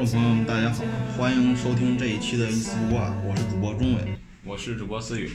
[0.00, 0.82] 众朋友们，大家好，
[1.18, 4.00] 欢迎收听这一期的一丝不挂，我是主播钟伟。
[4.42, 5.28] 我是主播思雨。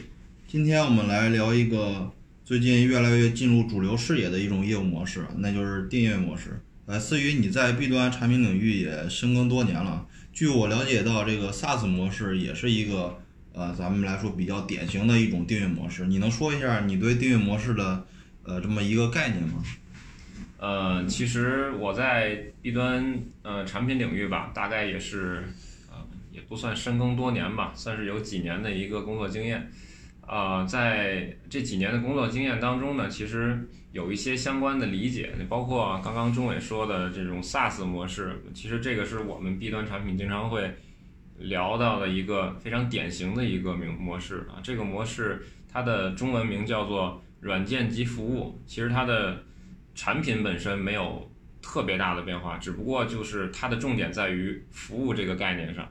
[0.47, 2.11] 今天我们来聊一个
[2.43, 6.59] 最近越来越进入主流视野的一种业务模式，那就是订阅模式。
[6.87, 13.19] 呃，思雨，你在 B 端产品领域也深耕多年了，据我了解到，这个 SaaS 模式也是一个
[13.53, 16.07] 呃，咱们来说比较典型的一种订阅模式。
[16.07, 18.03] 你能说一下你对订阅模式的
[18.41, 19.63] 呃这么一个概念吗？
[20.65, 25.43] 呃，其实我在 B 端呃产品领域吧，大概也是
[25.91, 25.97] 呃
[26.31, 29.69] 也不算深耕多年吧，算是有几年的一个工作经验。
[30.27, 40.73] 呃，在这几年的工作经验当中呢，其实有一些相关的理解，包括刚刚钟伟说的这种 SaaS 模式，其实这个是我们 B 端产品经常会
[41.37, 44.57] 聊到的一个非常典型的一个名模式啊。
[44.63, 49.43] 这个模式它的中文名叫做软件及服务，其实它的
[49.95, 55.89] 产品本身没有特别大的变化，只不过就是它的重点在于服务这个概念上，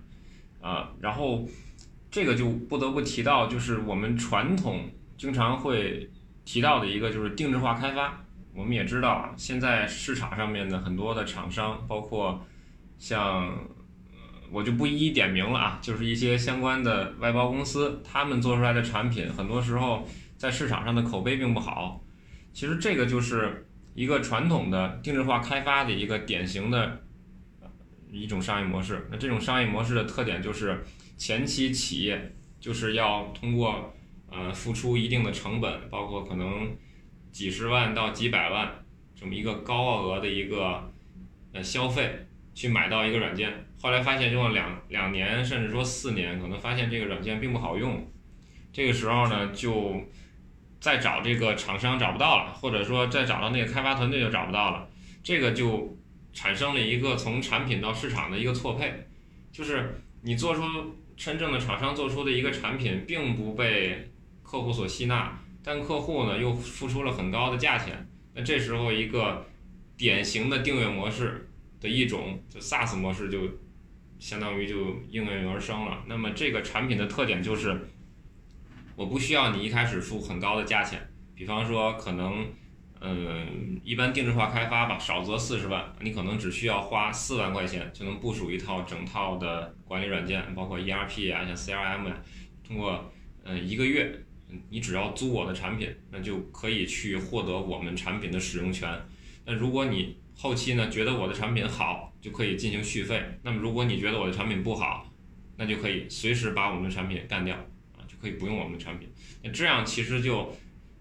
[0.61, 1.49] 啊，然后
[2.11, 6.09] 这个就不得不提到，就是我们传统经常会
[6.45, 8.23] 提到的一个就是定制化开发。
[8.55, 12.41] 我们也知道啊，现在市场上面的很多的厂商，包括
[12.99, 13.53] 像
[14.53, 22.01] 我就不一一点名了啊，就是一些相关的外包公司，他们做出来的产品，很多时候在市场上的口碑并不好。
[22.53, 23.67] 其实这个就是。
[23.95, 27.01] 一个传统的定制化开发的一个典型的
[28.11, 29.07] 一种商业模式。
[29.11, 30.85] 那这种商业模式的特点就是，
[31.17, 33.95] 前期企业就是要通过
[34.31, 36.77] 呃付出一定的成本，包括可能
[37.31, 38.85] 几十万到几百万
[39.15, 40.93] 这么一个高额的一个
[41.53, 43.67] 呃消费，去买到一个软件。
[43.81, 48.11] 后来发现用了两两年，甚至说四年，可能发现这个软件并不好用。
[48.73, 50.01] 这个时候呢，就
[50.85, 54.87] 再找这个厂商找不到了，或者说再找到那个开发团队就找不到了，
[55.23, 55.97] 这个就
[56.35, 58.93] 产生了一个从产品到市场的一个错配，
[59.51, 60.61] 就是你做出
[61.17, 64.11] 真正的厂商做出的一个产品并不被
[64.43, 69.47] 客户所吸纳，但客户呢又付出了很高的价钱，那这时候一个
[69.97, 71.49] 典型的订阅模式
[71.81, 73.39] 的一种就 SaaS 模式就
[74.19, 76.03] 相当于就应运而生了。
[76.07, 77.89] 那么这个产品的特点就是。
[78.97, 81.01] 我不需要你一开始付很高的价钱，
[81.35, 82.47] 比方说可能，
[83.01, 92.23] 嗯，一般定制化开发吧，少则四十万，你可能只需要花四万块钱就能部署一套整套的管理软件，包括 ERP 啊，像 CRM 啊，
[92.67, 93.13] 通过
[93.45, 94.25] 嗯一个月，
[94.71, 98.89] 你只要租我的产品，那就可以去获得我们产品的使用权。
[99.45, 103.23] 那如果你后期呢觉得我的产品好，就可以进行续费。
[103.43, 105.07] 那么如果你觉得我的产品不好，
[105.57, 107.57] 那就可以随时把我们的产品干掉。
[108.25, 109.07] 可以不用我们的产品，
[109.43, 110.57] 那这样其实就，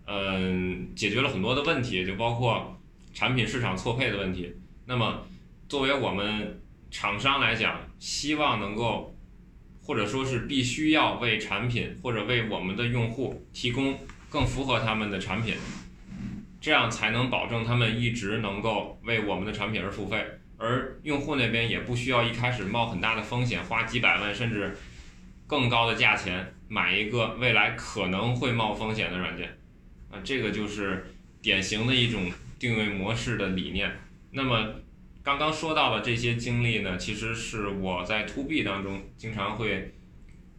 [0.06, 2.78] 嗯，解决了很多的问题，就包括
[3.14, 4.54] 产品市场错配的问题。
[4.86, 5.26] 那么，
[5.70, 6.62] 作为我们
[6.92, 9.16] 厂商来讲，希望能够，
[9.82, 13.98] 或者说是必须要为产品或者为我们的用户提供
[14.30, 15.56] 更符合他们的产品，
[16.60, 20.22] 这样才能保证他们一直能够为我们的产品而付费，
[20.58, 24.76] 而用户那边也不需要一开始冒很大的风险，花几百万甚至
[25.48, 26.54] 更高的价钱。
[26.74, 29.48] 买一个未来可能会冒风险的软件，
[30.10, 31.06] 啊，这个就是
[31.40, 33.92] 典型的一种定位模式的理念。
[34.32, 34.74] 那么
[35.22, 39.94] 刚刚说到的这些经历呢，其实是我在 To B 当中经常会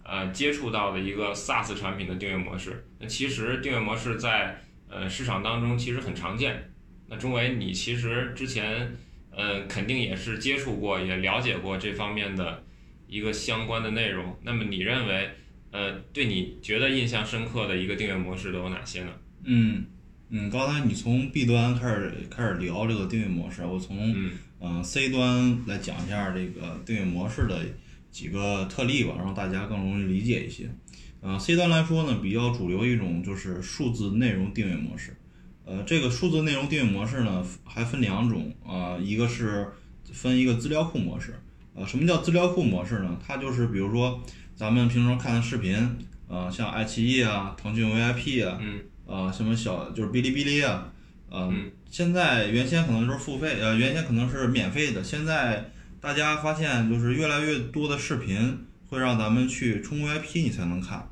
[0.04, 2.86] 呃接触到的一个 SaaS 产品的定位模式。
[3.00, 6.70] 那其实定位模式在呃市场当中其实很常见。
[7.08, 8.96] 那钟伟，你其实之前
[9.32, 12.62] 呃肯定也是接触过，也了解过这方面的
[13.08, 14.38] 一个相关的内容。
[14.42, 15.28] 那么你认为？
[15.74, 19.10] 呃，对你觉得印象深刻的一个订阅模式都有哪些呢？
[19.42, 19.84] 嗯
[20.28, 24.14] 嗯，刚才你从 B 端开始开始聊这个订阅模式，我从
[24.60, 27.60] 嗯 C 端来讲一下这个订阅模式的
[28.08, 30.70] 几个特例吧，让大家更容易理解一些。
[31.22, 35.16] 嗯，C 端来说呢，比较主流一种就是数字内容订阅模式。
[35.64, 39.66] 呃，这个数字内容订阅模式呢，还分两种啊，一个是
[40.12, 41.34] 分一个资料库模式。
[41.74, 43.18] 呃，什么叫资料库模式呢？
[43.26, 44.22] 它就是比如说。
[44.56, 45.76] 咱们平常看的视频，
[46.28, 50.92] 呃，像爱奇艺啊、腾讯 VIP 啊，嗯，呃，什么小就是哔哩哔哩啊，
[51.28, 58.58] 嗯，现在原先可能就是付费，呃，原先可能是免费的，现在大家发现就是越来越多的视频
[58.88, 61.08] 会让咱们去充 VIP 你才能看，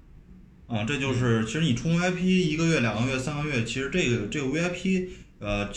[0.68, 5.08] 啊，这就是其实你充 VIP 一个月、两个月、三个月，其实这个这个 VIP
[5.40, 5.68] 呃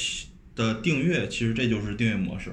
[0.55, 2.51] 的订阅，其实这就是订阅模式，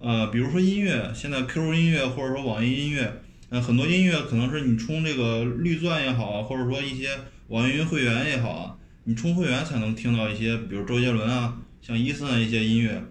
[0.00, 3.22] 呃，比如说音乐，现在 QQ 音乐或者说网易音乐。
[3.50, 7.08] 嗯，很多音乐可能是你充这个绿钻也好啊，或者说一些
[7.48, 13.02] 网易云会员也好啊，你充会员才能听到一些，比如周杰伦啊，像伊森啊一些音乐，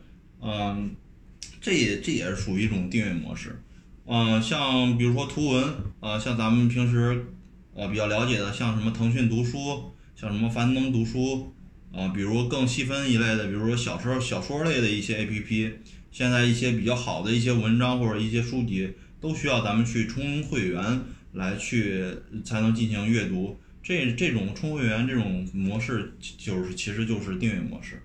[0.42, 0.92] 嗯，
[1.60, 3.60] 这也这也是属于一种订阅模式，
[4.06, 5.63] 嗯，像比如说图文，
[6.00, 7.25] 啊，像咱们平时
[7.74, 11.51] 呃比较了解的，像什么腾讯读书，像什么樊登读书，
[11.92, 15.72] 啊，比如更细分一类的，比如说小说小说类的一些 APP，
[16.12, 18.94] 现在一些比较好的一些文章或者一些书籍，
[19.27, 21.01] 都需要咱们去充会员
[21.33, 22.06] 来去
[22.45, 23.59] 才能进行阅读。
[23.83, 28.01] 这这种充会员这种模式，就是其实就是订阅模式。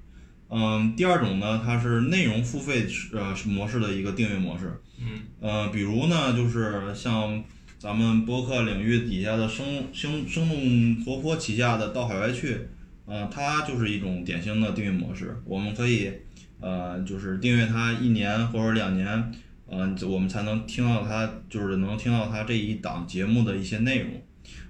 [0.49, 4.81] 嗯，第二种呢，它是内容付费呃模式的一个订阅模式。
[4.99, 7.43] 嗯，呃，比如呢，就是像
[7.79, 12.59] 咱们播客领域底下的生生生动活泼旗下的到海外去，
[13.07, 15.37] 呃，它就是一种典型的订阅模式。
[15.45, 16.13] 我们可以
[16.61, 19.33] 呃，就是订阅它一年或者两年，
[19.73, 24.11] 呃，我们才能听到他，就是能听到他这一档节目的一些内容。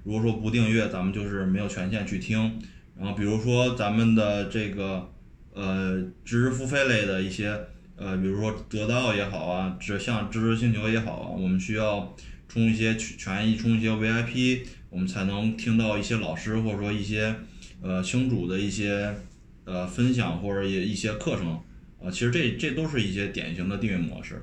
[0.05, 2.59] 如果说不订阅，咱们就是没有权限去听。
[2.97, 5.09] 然后比如说咱们的这个。
[5.55, 7.55] 呃，知识付费类的一些，
[7.95, 12.17] 呃，比如说得到也好啊，这像知识星球也好啊，我们需要
[12.49, 17.37] 充一些权益，充一些 VIP，我们才能听到一些老师或者说一些
[17.83, 19.15] 呃星主的一些
[19.67, 21.61] 呃分享或者也一些课程，
[22.03, 24.43] 啊，其实这这都是一些典型的订阅模式，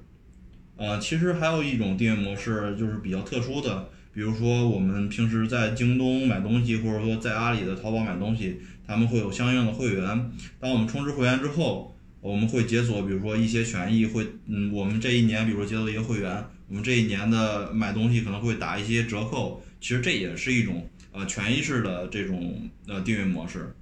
[0.79, 8.59] 呃，其实还有一种订阅模式就是比较特殊的，比如说我们平时在京东买东西，或者说在阿里的淘宝买东西。
[8.89, 23.75] 他们会有相应的会员，当我们充值会员之后，我们会解锁，比如说一些权益，会，嗯，我们这一年，比如说解锁一个会员，我们这一年的买东西可能会打一些折扣，其实这也是一种呃权益式的这种呃订阅模式，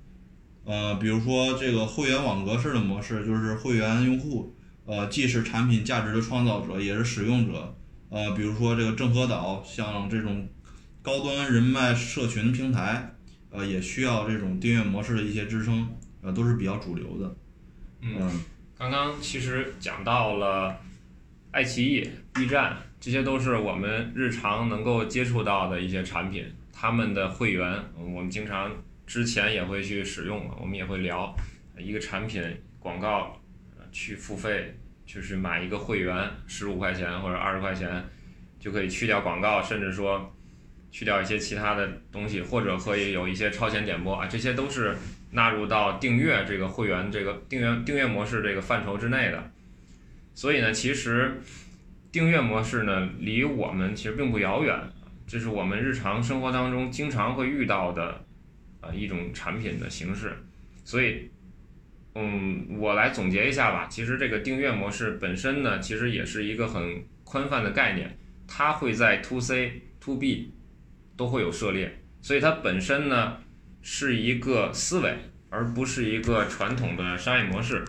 [0.66, 4.54] 呃，比如说这个会员网格式的模式，就是会员用户，
[4.88, 7.78] 呃，既是产品价值的创造者，也是使用者，
[8.10, 10.50] 呃，比如说这个正和岛，像这种
[11.04, 13.14] 高端人脉社群平台。
[13.50, 15.90] 呃，也需要这种订阅模式的一些支撑，
[16.22, 17.36] 呃，都是比较主流的。
[18.02, 18.30] 嗯，
[18.78, 20.78] 刚刚其实讲到了
[21.52, 28.70] 爱奇艺、B 站，这些都是我们日常能够接触到的一些产品，他们的会员，我们经常
[29.08, 31.34] 之前也会去使用，我们也会聊
[31.80, 32.44] 一个产品
[32.78, 33.37] 广告，
[33.98, 38.04] 去付费，就是买一个会员，十五块钱或者二十块钱
[38.60, 40.32] 就可以去掉广告，甚至说。
[40.90, 44.96] 去掉一些其他的东西，或者可以有一些超前点播啊，这些都是
[45.32, 49.52] 纳入到订阅这个会员这个订阅订阅模式这个范畴之内的。
[50.34, 51.40] 所以呢，其实
[52.10, 54.80] 订阅模式呢离我们其实并不遥远，
[55.28, 58.24] 这是我们日常生活当中经常会遇到的
[58.80, 60.36] 啊一种产品的形式。
[60.86, 61.30] 所以，
[62.18, 63.88] 嗯，我来总结一下吧。
[63.88, 68.18] 其实这个订阅模式本身呢，其实也是一个很宽泛的概念，
[68.48, 70.54] 它会在 to C to B。
[71.18, 73.38] 都会有涉猎，所以它本身呢
[73.82, 75.18] 是一个思维，
[75.50, 77.84] 而不是一个传统的商业模式。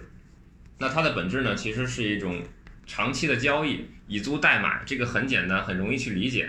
[0.79, 2.43] 那它的本质呢，其实是一种
[2.87, 6.49] 长期的交易，以租代买，这个很简单，很容易去理解。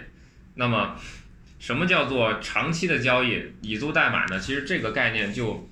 [0.55, 0.95] 那么，
[1.59, 4.39] 什么叫做长期的交易，以租代买呢？
[4.39, 5.69] 其实这个概念就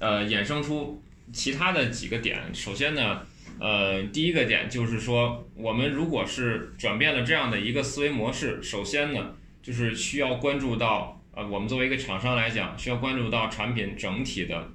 [0.00, 1.00] 呃衍生出
[1.32, 2.42] 其他的几个点。
[2.52, 3.26] 首先呢，
[3.58, 9.34] 呃，第一个点就是说，我们如果是转变了这样的一个思维模式，首先呢。
[9.62, 14.68] 就是需要关注到，呃，我们作为一个厂商来讲，需要关注到产品整体的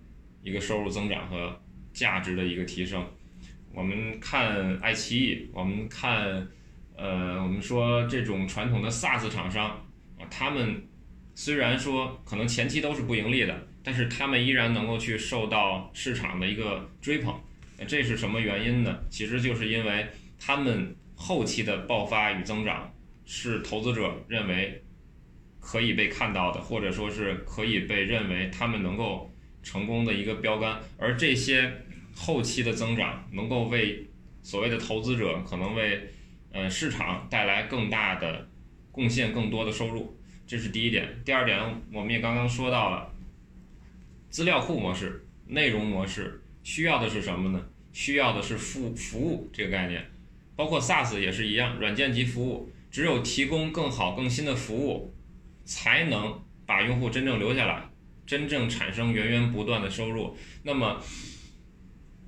[0.44, 1.60] 一个收入增长和
[1.92, 3.04] 价值的一个提升。
[3.74, 6.48] 我们看爱奇艺，我们看，
[6.96, 9.72] 呃，我们说这种传统的 SaaS 厂商
[10.20, 10.88] 啊，他们
[11.34, 17.34] 虽然说可能前期都是不盈利的，但是他们依然能够去受到市场的一个追捧。
[17.88, 19.00] 这是什么原因呢？
[19.10, 20.06] 其实就是因为
[20.38, 22.92] 他们后期的爆发与增长。
[23.28, 24.84] 是投资者认为
[25.60, 31.74] 可以被看到的，或者说是可以被认为他们能够成功的一个标杆，而这些
[32.14, 34.08] 后期的增长能够为
[34.44, 36.08] 所谓的投资者可能为
[36.52, 38.48] 呃市场带来更大的
[38.92, 40.16] 贡献，更多的收入，
[40.46, 41.10] 这是第一点。
[41.26, 41.60] 第二点，
[41.92, 43.12] 我们也刚刚说到了
[44.36, 47.66] 资料库模式、内容模式需要的是什么呢？
[47.94, 50.06] 需要的是服服务这个概念，
[50.58, 52.70] 包括 SaaS 也是一样，软件及服务。
[52.92, 55.14] 只有提供更好、更新的服务，
[55.64, 57.88] 才能把用户真正留下来，
[58.26, 60.36] 真正产生源源不断的收入。
[60.64, 61.00] 那么，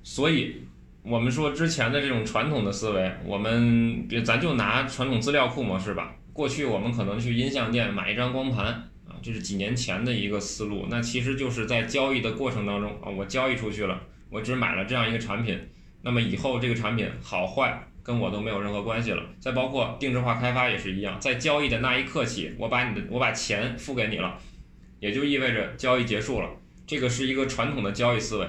[0.02, 0.62] 所以
[1.02, 6.16] 我们说之前的这种传统的思维，我们咱就拿传统资料库模式吧。
[6.32, 8.87] 过去我们可能去音像店买一张光盘
[9.22, 10.86] 这是几年前的一个思路。
[10.88, 15.58] 那其实就是在交易的过程当中啊，我交易出去了，我只买了这样一个产品，
[16.02, 17.84] 那么以后这个产品好坏。
[18.00, 19.22] 跟我都没有任何关系了。
[19.38, 24.38] 再包括定制化开发也是一样，在交易的那一刻起，我把你的我把钱付给你了，
[24.98, 26.48] 也就意味着交易结束了。
[26.86, 28.48] 这个是一个传统的交易思维，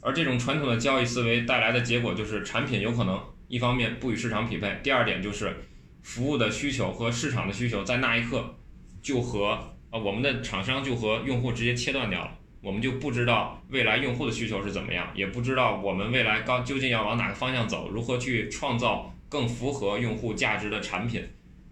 [0.00, 5.54] 而这种传统的交易思维带来的结果就是产品有可能一方面不与市场匹配，第二点就是
[6.00, 8.56] 服务的需求和市场的需求在那一刻
[9.02, 21.22] 就和啊我们的厂商就和用户直接切断掉了，我们就不知道未来用户的需求是怎么样，也不知道我们未来高究竟要往哪个方向走，如何去创造更符合用户价值的产品，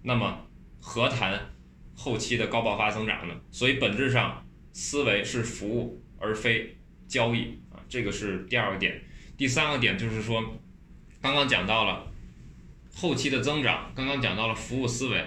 [0.02, 0.46] 那么
[0.80, 1.40] 何谈
[1.94, 3.34] 后期的高爆发增长呢？
[3.50, 9.00] 所以本质上思维是服务而非交易啊，这个是第二个点。
[9.36, 10.42] 第三个点就是说，
[11.22, 12.04] 刚刚讲到了。
[13.00, 15.24] 后期的增长，刚刚讲到了服务思维，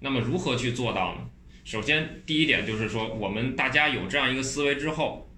[0.00, 1.20] 那么如何去做到呢？
[1.64, 5.28] 首先，第一点就是说，我们大家有这样一个思维之后，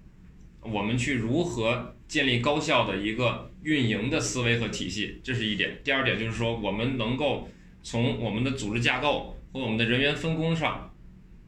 [0.61, 5.79] 我们去如何建立高效的一个运营的思维和体系，这是一点。
[5.83, 7.49] 第二点就是说，我们能够
[7.81, 10.93] 从我们的组织架构和我们的人员分工上，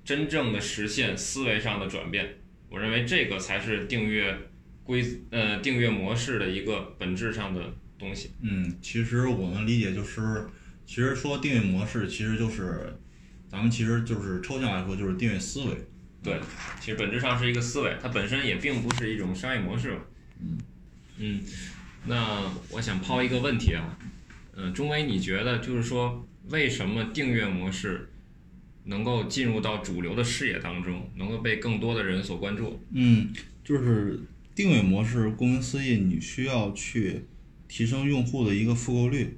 [0.03, 2.38] 真正的实现思维上的转变。
[2.69, 4.36] 我认为这个才是订阅
[4.83, 7.62] 规呃订阅模式的一个本质上的。
[8.00, 10.48] 东西，嗯，其实我们理解就是，
[10.86, 12.98] 其实说订阅模式，其实就是，
[13.50, 15.75] 咱们其实就是抽象来说就是订阅思维，
[16.24, 16.39] 对，
[16.79, 19.98] 其实本质上是一个思维，它本身也并不是一种商业模式，
[20.39, 20.58] 嗯，
[21.18, 21.41] 嗯，
[22.06, 23.98] 那我想抛一个问题啊，
[24.56, 28.12] 嗯，钟伟，你觉得就是说，为什么订阅模式
[28.84, 32.79] 能够进入到主流的视野当中，能够被更多的人所关注？
[32.91, 34.20] 嗯，就是
[34.53, 37.25] 订阅模式，顾名思义，你需要去。
[37.72, 39.38] 提升用户的一个复购率，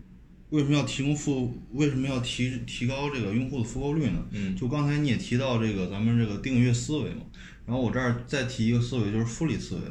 [0.52, 1.54] 为什么要提供复？
[1.72, 4.22] 为什么要提提高这个用户的复购率呢？
[4.32, 7.22] 嗯，就刚才你也提到这个咱们这个订阅思维嘛，
[7.66, 9.82] 然后我这儿再提一个思维，就是复利思维。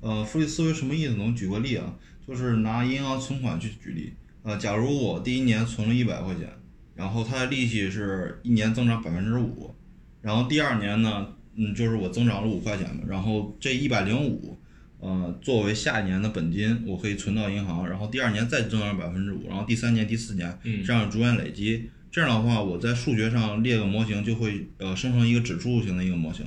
[0.00, 1.14] 呃，复利思维什么意思？
[1.14, 1.92] 能举个例啊？
[2.26, 4.12] 就是拿银行存款去举例。
[4.44, 6.48] 呃，假如我第一年存了一百块钱，
[6.94, 9.74] 然后它的利息是一年增长百分之五，
[10.22, 14.56] 然后第二年呢，嗯，就是我增长了五块钱嘛，然后这一百零五。
[15.04, 21.90] 呃，作为下一年的本金，我可以存到银行，然后第二年再增长百分之五，然后第三年、第四年，这样逐渐累积。
[22.10, 26.46] 这样的话，我在数学上列个模型，就会呃生成一个指数型的一个模型。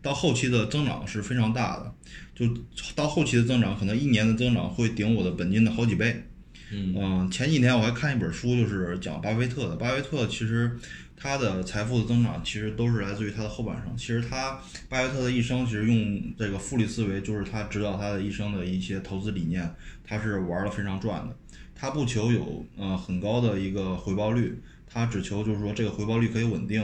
[0.00, 1.94] 到后期的增长是非常大的，
[2.34, 2.46] 就
[2.94, 6.24] 到后期的增长，可能一年的增长会顶我的本金的好几倍。
[6.72, 9.76] 嗯，前几年我还看一本书，就是讲巴菲特的。
[9.76, 10.78] 巴菲特其实。
[11.22, 13.94] 他的财富的增长其实都是来自于他的后半生。
[13.94, 14.58] 其实他
[14.88, 19.70] 巴菲特的一生，其实用这个复利思维，就是他指导他的一生的一些投资理念，
[20.02, 21.36] 他是玩的非常赚的。
[21.74, 26.82] 他不求有呃很高的一个回报率，他只求就是说这个回报率可以稳定。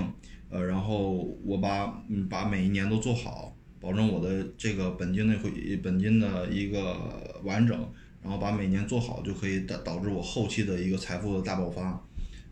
[0.51, 1.13] 呃，然后
[1.43, 5.51] 我把嗯把每一年都做好，保证我的这个本金的回
[5.83, 7.77] 本金的一个完整，
[8.23, 12.06] 然后把每年做好，就可以导导致我后期的一个财富的大爆发。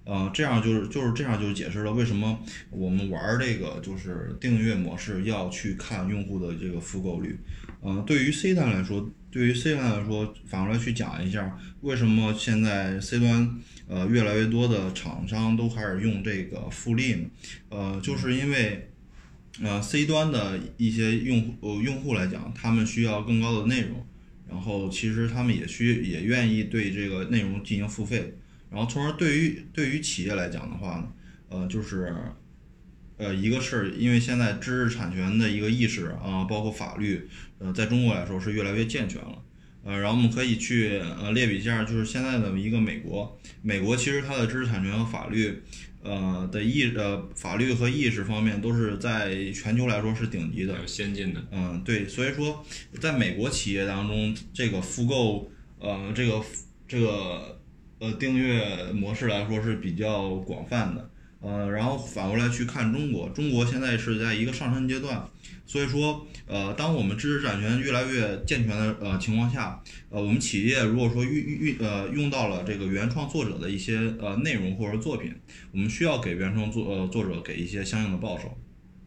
[0.04, 2.38] 呃，这样就是就是这样，就解释了为什么
[2.70, 7.38] 我们玩这个就是订阅模式要去看用户的这个复购率。
[7.80, 17.26] 呃，对于 C 端来说，对于 C 端来说，反过来去讲一下，为什么现在 C 端呃越来越多的厂商都开始用这个复利呢？
[17.70, 18.90] 呃，就是因为
[19.62, 24.06] 呃 C 端的一些用户呃用户来讲，他们需要更高的内容，
[24.49, 28.34] 然后其实他们也需也愿意对这个内容进行付费。
[28.75, 31.07] 然后，从而对于对于企业来讲的话呢，
[31.49, 32.12] 呃，就是，
[33.16, 37.28] 呃，一个是因为现在知识产权的一个意识啊，包括法律，
[37.61, 39.40] 呃，在中国来说是越来越健全了，
[39.85, 45.62] 呃，然后我们可以去呃列比一下，就是现在的一个美国，美国其实它的知识产权和法律，
[46.02, 52.66] 呃的意呃法律和意识方面都是在全球来说是顶级的，先进的，嗯，对，所以说
[53.00, 56.43] 在美国企业当中，这个复购，呃，这个
[56.88, 57.61] 这个。
[58.01, 61.11] 呃，订阅模式来说是比较广泛的，
[61.41, 65.25] 呃，然后反过来去看中国，中国现在是在一个上升阶段，
[65.65, 75.33] 所以说，呃，当我们知识产权越来越健全的呃情况下，呃，我们企业如果说运运呃用到了这个原创作者的一些呃内容或者作品，
[75.73, 78.57] 我们需要给原创作呃作者给一些相应的报酬，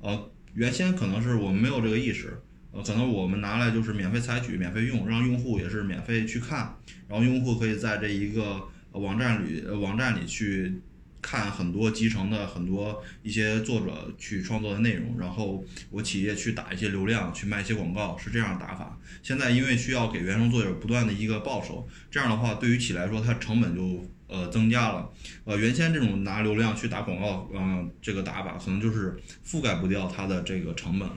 [0.01, 2.39] 呃，原先可能是我们没有这个意识，
[2.72, 6.75] 呃，可能我们拿来就是免费采取、免费用，让用户也是免费去看，
[7.08, 8.63] 然后用户可以在这一个。
[8.97, 10.81] 网站里，网站里去
[11.21, 18.97] 看很多集成的很多一些作者去创作的内容，然后我企业去打一些流量，去卖一些广告，是这样打法。
[19.21, 25.09] 现在因为需要给原创作者不断的一个报酬，这样的话对于企来说，它成本就呃增加了。
[25.43, 31.09] 呃，原先这种拿流量去打广告，嗯，这个打法可能就是覆盖不掉它的这个成本。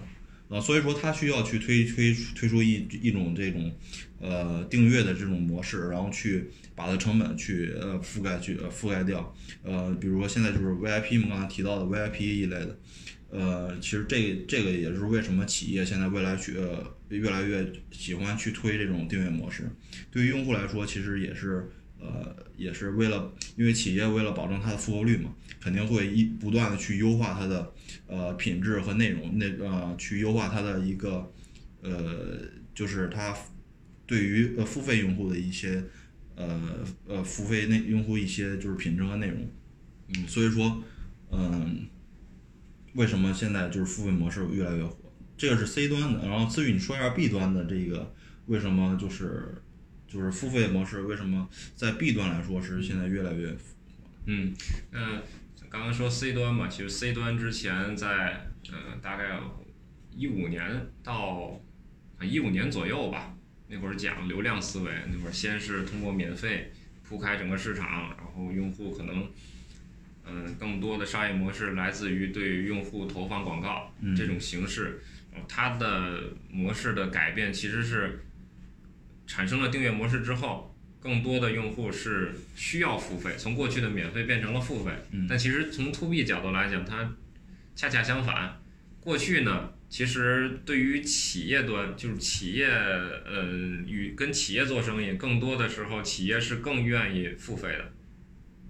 [0.51, 3.73] 啊，所以说它需要去推推推出一一种这种，
[4.19, 12.79] 呃，订阅的这种模式，然后去把它成本去呃覆盖去覆盖掉，呃，比如说现在就是 VIP 嘛，刚才提到的 VIP 一类的，
[13.31, 19.71] 呃，其实这这个也是为什么企业现在未来去呃越来越喜欢去推这种订阅模式，
[20.11, 27.73] 对于用户来说，其实也是呃，也是为了，因为企业为了保证它的复购率嘛，肯定会一不断的去优化它的
[28.07, 31.31] 呃品质和内容，那呃去优化它的一个
[31.83, 32.41] 呃，
[32.75, 33.37] 就是它
[34.07, 35.85] 对于呃付费用户的一些
[36.37, 39.47] 呃呃付费内用户一些就是品质和内容，
[40.09, 40.83] 嗯，所以说
[41.31, 41.87] 嗯，
[42.95, 44.97] 为什么现在就是付费模式越来越火？
[45.37, 48.15] 这个是 C 端的，然后至于你说一下 B 端的这个
[48.47, 49.55] 为什么就是
[50.11, 53.57] 就是付费模式为什么在 B 端来说是现在越来越
[54.27, 54.53] 嗯
[54.91, 55.23] 嗯，
[55.71, 59.39] 刚刚说 C 端嘛，其实 C 端之前在呃大概
[60.11, 61.61] 一五年到
[62.21, 63.35] 一五年左右吧，
[63.69, 66.73] 那会儿讲流量思维，那会儿先是通过免费
[67.09, 69.31] 铺开整个市场，然后用户可能。
[70.33, 75.01] 嗯，更多的商业模式来自于对用户投放广告这种形式，
[75.49, 78.21] 它的模式的改变其实是
[79.31, 84.91] 产生了订阅模式之后，更多的用户是需要付费，从过去的免费变成了付费。
[85.29, 87.15] 但其实从 to B 角度来讲，它
[87.77, 88.61] 恰恰相反。
[88.99, 93.45] 过去呢，其实对于企业端，就是企业呃
[93.87, 97.93] 与跟企业做生意，更多的时候企业是更愿意付费的。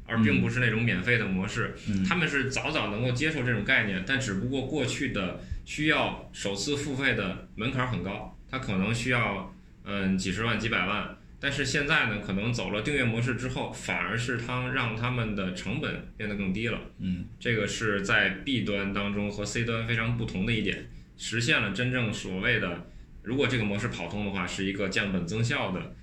[0.06, 1.72] 而并不是那种免费的模式，
[2.06, 22.86] 他们是早早能够接受这种概念，但只不过过去的需要首次付费的门槛很高，它可能需要嗯几十万几百万，但是现在呢，可能走了订阅模式之后，反而是他让他们的成本变得更低了，嗯，这个是在 B 端当中和 C 端非常不同的一点，实现了真正所谓的，
[23.22, 25.94] 如果这个模式跑通的话，是一个降本增效的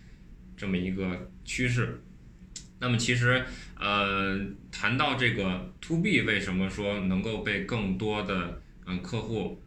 [0.55, 2.01] 这么一个趋势。
[2.79, 3.43] 那么其实，
[3.79, 4.39] 呃，
[4.71, 9.59] 谈到这个 to B 为什么说能够被更多的嗯客户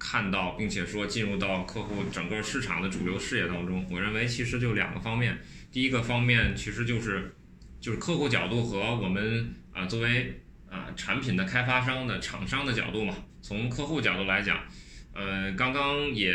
[0.00, 5.38] 看到，并且说进入到客户整个市场的主流视野当中，我认为其实就两个方面。
[5.70, 7.36] 第一个方面其实就是
[7.78, 13.14] 就是客户角度和我们啊作为啊产品的开发商的厂商的角度嘛。
[13.42, 14.58] 从客户角度来讲，
[15.12, 16.34] 呃，刚刚也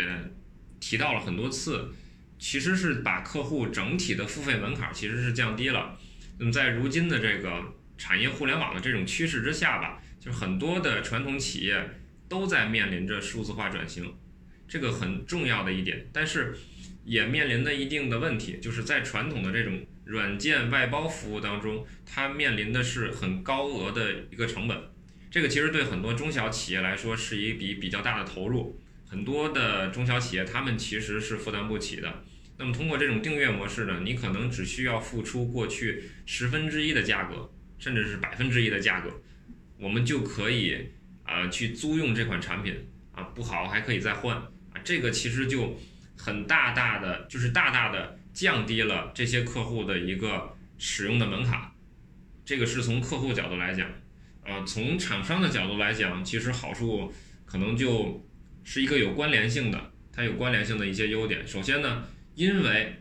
[0.79, 1.91] 提到了很多次。
[2.37, 5.97] 其实是把客户整体的付费门槛其实是降低了。
[6.37, 7.63] 那么在如今的这个
[7.97, 11.89] 产业互联网的这种趋势之下吧，就是很多的传统企业
[12.27, 14.13] 都在面临着数字化转型，
[14.67, 16.07] 这个很重要的一点。
[16.11, 16.55] 但是
[17.03, 24.77] 也面临着一定的问题，就是在传统的这种软件外包服务当中，它面临的是很高额的一个成本。
[25.29, 28.79] 这个其实对很多中小企业来说是一笔比较大的投入。
[29.07, 32.23] 很多的中小企业，他们其实是负担不起的。
[32.57, 39.21] 那么通过这种订阅模式呢，你可能只需要付出过去十分之一的价格，甚至是百分之一的价格，
[39.77, 40.89] 我们就可以
[41.25, 42.73] 啊去租用这款产品
[43.11, 44.79] 啊，不好还可以再换啊。
[44.83, 45.77] 这个其实就
[46.17, 51.69] 很大大的，就是大大的降低了这些客户的一个使用的门槛。
[52.45, 53.89] 这个是从客户角度来讲，
[54.45, 57.13] 呃，从厂商的角度来讲，其实好处
[57.45, 58.25] 可能就
[58.63, 61.45] 是一个有关联性的，它有关联性的一些优点。
[61.45, 62.03] 首先呢。
[62.35, 62.93] 因为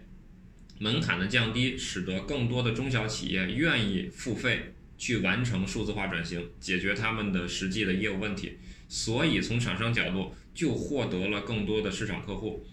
[0.79, 4.74] 门槛的降低，使得更多的中小企业愿意付费
[5.05, 8.57] 去完成数字化转型，解决他们的实际的业务问题，
[8.88, 12.67] 所以从厂商角度就获得了更多的市场客户。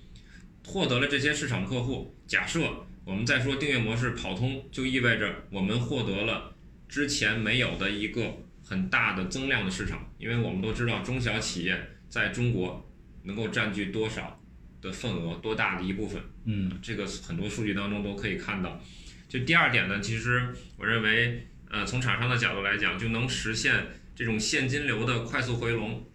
[0.65, 6.55] 获得了这些市场客户，假设我们再说订阅模式跑通，就意味着我们获得了
[6.87, 10.09] 之前没有的一个很大的增量的市场。
[10.17, 12.89] 因为我们都知道中小企业在中国
[13.23, 14.37] 能够占据多少。
[14.81, 16.19] 的份额多大的一部分？
[16.45, 18.81] 嗯，这个很多数据当中都可以看到。
[19.29, 23.73] 就第二点呢，其实我认为，呃，从厂商的角度来讲，就能实现
[24.13, 26.05] 这种现金流的快速回笼。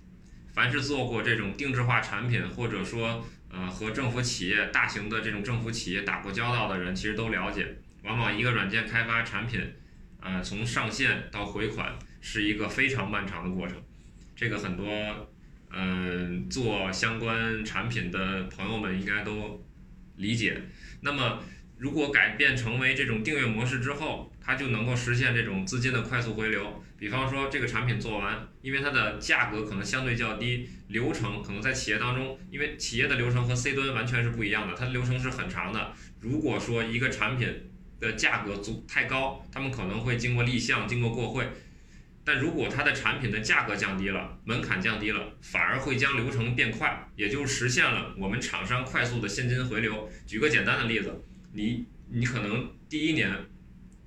[0.53, 7.66] 凡是做过这种定制化产品，或者说呃和政府企业、大型的这种政府企业打过交道的人，其实都了解，
[8.05, 9.61] 往往一个软件开发产品，
[10.21, 13.77] 呃，从上线到回款是一个非常漫长的过程。
[14.37, 14.87] 这个很多。
[15.79, 19.62] 嗯，做相关产品的朋友们应该都
[20.14, 20.62] 理解。
[21.03, 21.42] 那么，
[21.77, 26.80] 如果改变成为这种订阅模式之后，它就能够实现这种资金的快速回流。
[26.96, 35.92] 比方说，这个产品做完，因为它的价格可能相对较低，流程可能在企业当中，因为企业的流程和 C 端完全是不一样的，它的流程是很长的。
[36.20, 37.48] 如果说一个产品
[37.98, 41.44] 的价格足太高，他们可能会经过立项，经过过会。
[42.24, 50.09] 但如果它的产品的价格降低了，门槛降低了，反而会将流程变快，也就实现了我们厂商快速的现金回流。
[50.26, 53.30] 举个简单的例子，你你可能第一年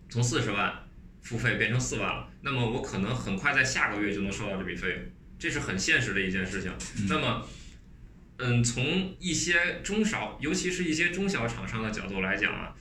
[0.09, 0.73] 从四十万
[1.21, 4.99] 付费变成四万了，那么我可能很快在下个月就能收到这笔费用，
[5.37, 6.71] 这是很现实的一件事情。
[7.07, 7.47] 那么，
[8.37, 12.73] 嗯，从一些中小，尤其是一些中小厂商的角度来讲啊。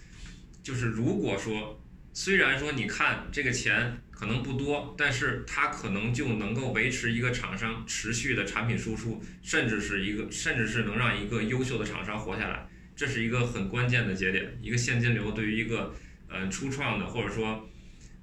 [0.62, 14.58] 就是如果说虽然说你看这个钱可能不多，但是它可能就能够维持一个厂商持续的产品输出，甚至是一个甚至是能让一个优秀的厂商活下来，这是一个很关键的节点。
[14.60, 15.94] 一个现金流对于一个
[16.28, 17.68] 呃初创的或者说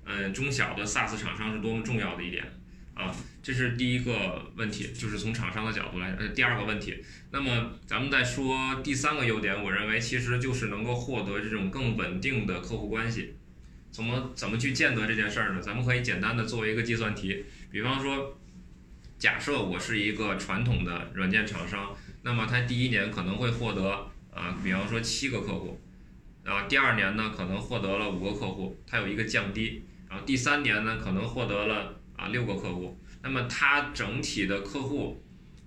[0.06, 2.44] 嗯中小的 SaaS 厂商是多么重要的一点
[2.94, 3.14] 啊！
[3.44, 6.16] 这是第一个问题，就是从厂商的角度来。
[6.18, 6.98] 呃，第二个问题，
[7.32, 13.36] 那么咱们再说第三个优点，我认为其实就是能够获得这种更稳定的客户关系。
[13.92, 15.62] 怎么怎么去见得这件事儿呢？
[15.62, 18.38] 咱们可以简单的作为一个计算题，比方说，
[19.20, 25.80] 假设我是一个传统的软件厂商，那么他第一年可能会获得啊，比方说七个客户，
[26.46, 35.22] 啊，第二年呢可能获得了五个客户，它有一个降低，然后第三年呢可能获得了啊六个客户，那么它整体的客户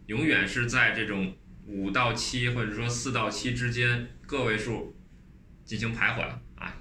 [0.07, 1.37] 永远是在这种
[1.67, 4.97] 五到七或者说四到七之间个位数
[5.64, 6.23] 进行徘徊
[6.55, 6.75] 啊。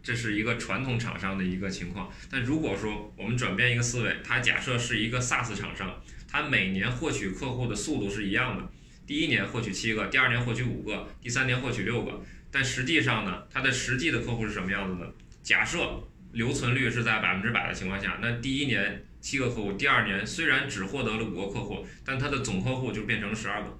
[0.00, 8.70] 这是一个传统厂商的一个情况，但如果说我们转变一个思维，它假设是一个 SaaS 厂商，它每年获取客户的速度是一样的，
[9.06, 12.22] 第一年获取七个，第二年获取五个，第三年获取六个，
[12.58, 15.08] 但实际上呢，它的实际的客户是什么样子呢？
[15.44, 23.78] 假设留存率是在百分之百的情况下，那第一年七个客户，第二年虽然只获得了五个客户，但它的总客户就变成了十二个。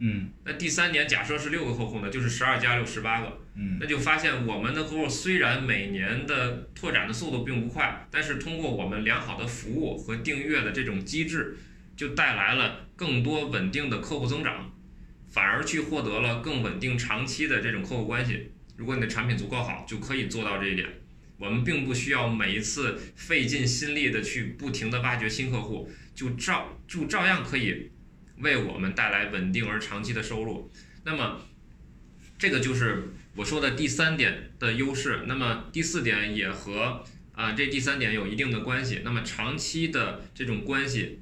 [0.00, 3.38] 嗯，那第三年假设是六个客户呢，就是十二加六十八个。
[3.54, 11.56] 嗯，那就发现我们的客户虽然每年的拓展的速度并不快，但是通过我们良好的服务和订阅的这种机制，
[11.96, 14.70] 就带来了更多稳定的客户增长，
[15.30, 18.50] 反而去获得了更稳定长期的这种客户关系。
[18.76, 20.88] 如果你的产品足够好，就可以做到这一点。
[21.38, 27.90] 我们并不需要每一次费尽心力的去不停的挖掘新客户，就照就照样可以。
[28.42, 30.72] 为我们带来稳定而长期的收入，
[31.04, 31.42] 那么
[32.38, 35.24] 这个就是我说的第三点的优势。
[35.26, 39.02] 那么第四点也和啊这第三点有一定的关系。
[39.04, 41.20] 那么长期的这种关系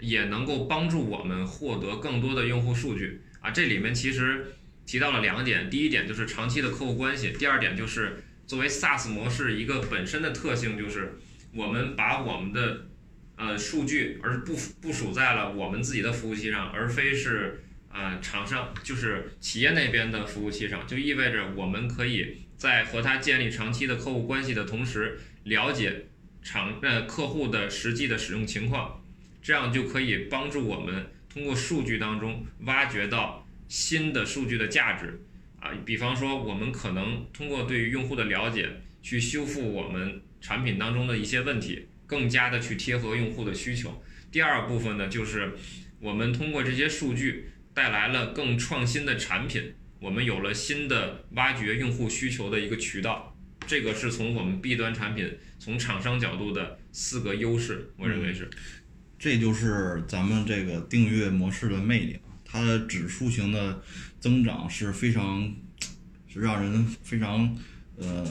[0.00, 3.50] 也能够帮助我们获得更多的用户数据啊。
[3.50, 4.54] 这里面其实
[4.86, 11.18] 提到了两点，第一点就是长期的客户关系，第二点就是作为 SaaS 模式一个本身的特性，就是
[11.54, 12.86] 我们把我们的
[13.36, 26.06] 呃，数据而不部署在了我们自己的服务器上，而非是呃厂商就是企业那边的服务器上，就意味着我们可以在和他建立长期的客户关系的同时，了解
[26.42, 28.99] 厂呃客户的实际的使用情况，
[29.42, 35.20] 这样就可以帮助我们通过数据当中挖掘到新的数据的价值
[35.60, 38.68] 啊，比方说我们可能通过对于用户的了解，
[39.02, 41.86] 去修复我们产品当中的一些问题。
[42.10, 44.02] 更加的去贴合用户的需求。
[44.32, 45.52] 第二部分呢，就是
[46.00, 53.36] 我们通过这些数据带来了更创新的产品，我们有了新的挖掘用户需求的一个渠道。
[53.64, 58.50] 这个是从我们 B 端产品从厂商角度的四个优势，我认为是。
[59.20, 63.82] 这就是咱们这个订阅模式的魅力，它的指数型的
[64.18, 65.54] 增长是非常，
[66.26, 67.54] 是让人非常
[67.98, 68.26] 呃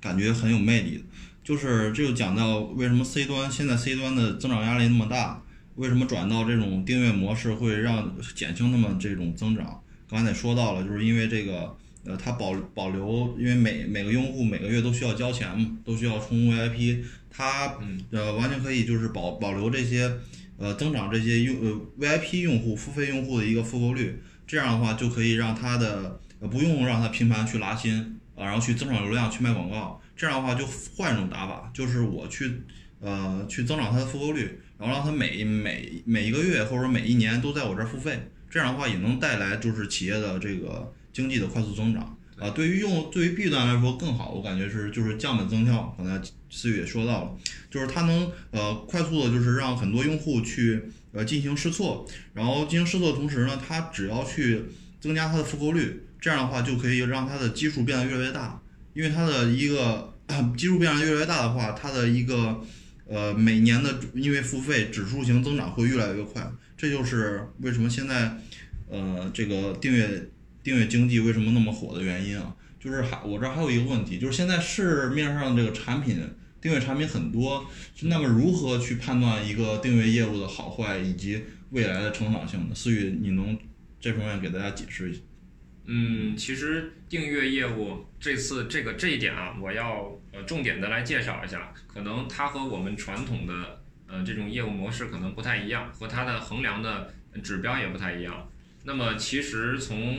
[0.00, 1.04] 感觉很有魅力的。
[1.44, 5.40] 就是这就讲到为什么 C 端现在 C 端的增长压力那么大，
[5.76, 9.80] 为什么转到这种订阅模式会让减轻他们这种增长？
[10.10, 16.98] 刚才也说到了，就是因为这个，呃，它保保留，因为每每个用户每个月都需要交钱嘛，都需要充 VIP，
[17.30, 17.78] 它
[18.10, 20.10] 呃完全可以就是保保留这些，
[20.58, 30.00] 呃增长这些用呃 VIP 用户付费用户的一个复购率，这样的话就可以让它的呃不用让它频繁去拉新啊，然后去增长流量去卖广告。
[30.14, 30.64] 这样的话就
[30.96, 32.52] 换一种打法，就是我去，
[33.00, 42.50] 呃，去增长它的复购率，然后让它每每每一个月或者每一年都在我这儿付费，这样的话也能带来就是企业的这个经济的快速增长啊。
[42.50, 45.94] 对于用对于 B 端来说更好，我感觉是就是降本增效。
[45.96, 46.20] 刚才
[46.50, 47.30] 思雨也说到了，
[47.70, 54.64] 就是它能呃快速的，就是让很多用户去呃进行试错，然后进行试错的同时呢，它只要去
[55.00, 58.60] 增加它的复购率，这样的话就可以让它的基数变得越来越大，
[58.94, 60.10] 因为它的一个。
[60.56, 62.58] 基数变得越来越大的话，它的一个
[63.06, 68.38] 呃每年的因为付费指数型增长会越来越快，这就是为什么现在
[68.88, 70.30] 呃这个订阅
[70.62, 72.56] 订阅经济为什么那么火的原因啊。
[72.78, 76.18] 就是还我这还有一个问题，就是现在市面上这个产品
[76.60, 77.64] 订阅产品很多，
[78.02, 82.74] 那么如何去判断一个订阅业务的好坏以及未来的成长性呢？
[82.74, 83.56] 思雨，你能
[84.00, 85.20] 这方面给大家解释一下？
[85.84, 97.12] 嗯，其实订阅业务这次这个这一点啊，我要呃重点的来介绍一下，可能它和我们传统的呃这种业务模式可能不太一样，和它的衡量的
[97.44, 98.48] 指标也不太一样。
[98.84, 100.18] 那么其实从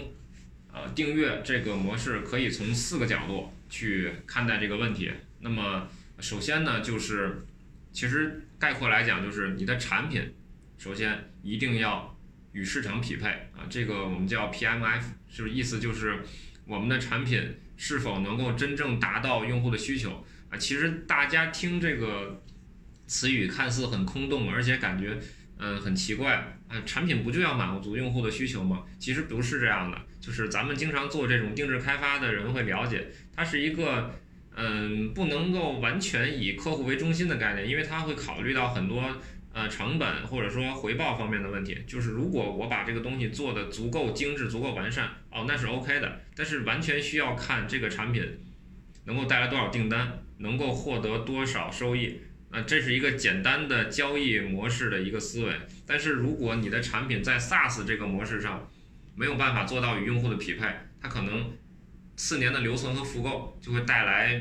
[0.74, 5.12] 呃订阅这个模式可以从四个角度去看待这个问题。
[5.40, 5.88] 那么
[6.20, 7.46] 首先呢，就是
[7.92, 10.34] 其实概括来讲，就是你的产品
[10.78, 12.18] 首先一定要
[12.52, 16.20] 与市场匹配啊，这个我们叫 PMF，是不是意思就是
[16.66, 20.58] 我们的产品是否能够真正达到用户的需求啊？
[20.58, 22.42] 其实大家听这个
[23.06, 25.18] 词语看似很空洞，而且感觉
[25.58, 28.84] 嗯很奇怪啊，产品不就要满足用户的需求吗？
[28.98, 34.10] 其实不是这样的，就是咱们经常做这种定制开发的人会了解，它是一个。
[34.56, 39.04] 嗯，不能够完全以客户为中心的概念，因为它会考虑到很多
[39.52, 41.76] 呃成本或者说回报方面的问题。
[41.88, 46.22] 就是如果我把这个东西做的足够精致、足够完善，哦，那是 OK 的。
[46.36, 48.24] 但是完全需要看这个产品
[49.06, 52.22] 能够带来多少订单，能够获得多少收益。
[52.52, 55.52] 那这是一个简单的交易模式的一个思维。
[55.88, 58.70] 但是如果你的产品在 SaaS 这个模式上
[59.16, 60.68] 没有办法做到与用户的匹配，
[61.02, 61.52] 它可能。
[62.16, 64.40] 四年的留存和复购就会带来，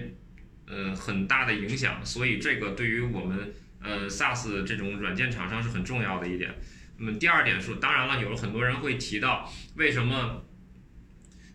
[0.66, 6.54] 呃很大的影响，所以这个对于我们呃 SaaS 这种软件厂商是很重要的一点。
[6.98, 10.44] 那么第二点是，当然了，有了很多人会提到，为什么，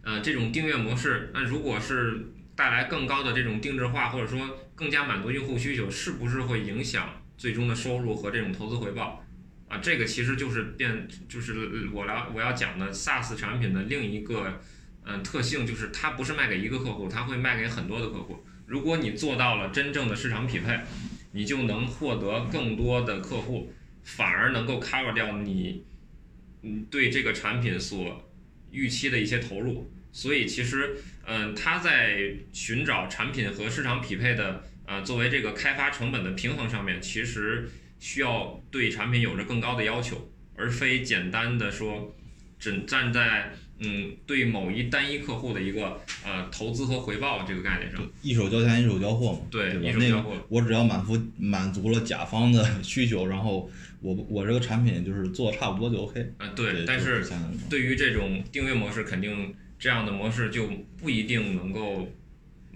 [0.01, 9.23] 呃这种订阅模式，那如果是带来更高的这种定制化，或者说更加满足用户需求，是不是会影响最终的收入和这种投资回报？
[9.67, 14.61] 啊，这个其实就是变，就是我来我要讲的 SaaS 产品的另一个。
[15.09, 18.43] 嗯，特性就是它不是卖给一个客户，它会卖给很多的客户。
[18.65, 20.77] 如果你做到了真正的市场匹配，
[21.31, 25.85] 你就能获得更多的客户，反而能够 cover 掉你，
[26.61, 28.29] 嗯，对这个产品所
[28.69, 29.89] 预期的一些投入。
[30.11, 42.15] 所以其实，嗯，他在寻找产品和市场匹配的，呃，作为这个开发成本的平衡上面，其实需要对产品有着更高的要求，而非简单的说，
[42.59, 43.53] 只站在。
[43.79, 50.33] 嗯，对某一单一客户的一个呃投资和回报这个概念上，一手交钱一手交货嘛，对，一手交货。
[50.49, 53.69] 我只要满足满足了甲方的需求，然后
[54.01, 56.33] 我我这个产品就是做的差不多就 OK。
[56.39, 56.85] 嗯，对。
[56.87, 57.23] 但是
[57.69, 60.67] 对于这种订阅模式，肯定这样的模式就
[60.99, 62.11] 不一定能够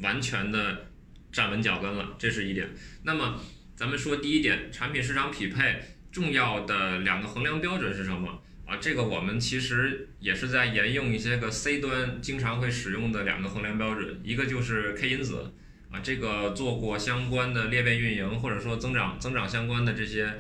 [0.04, 0.86] 完全的
[1.32, 2.70] 站稳脚跟了，这是一点。
[3.02, 3.40] 那么
[3.82, 8.40] 咱们说第一点，产品市场匹配重要的两个衡量标准是什么？
[8.68, 15.52] 啊，这个我们其实也是在沿用一些个 C 端经常会使用的两个衡量标准，一个就是 K 因子，
[15.90, 20.32] 啊，这个做过相关的裂变运营或者说增长增长相关的这些，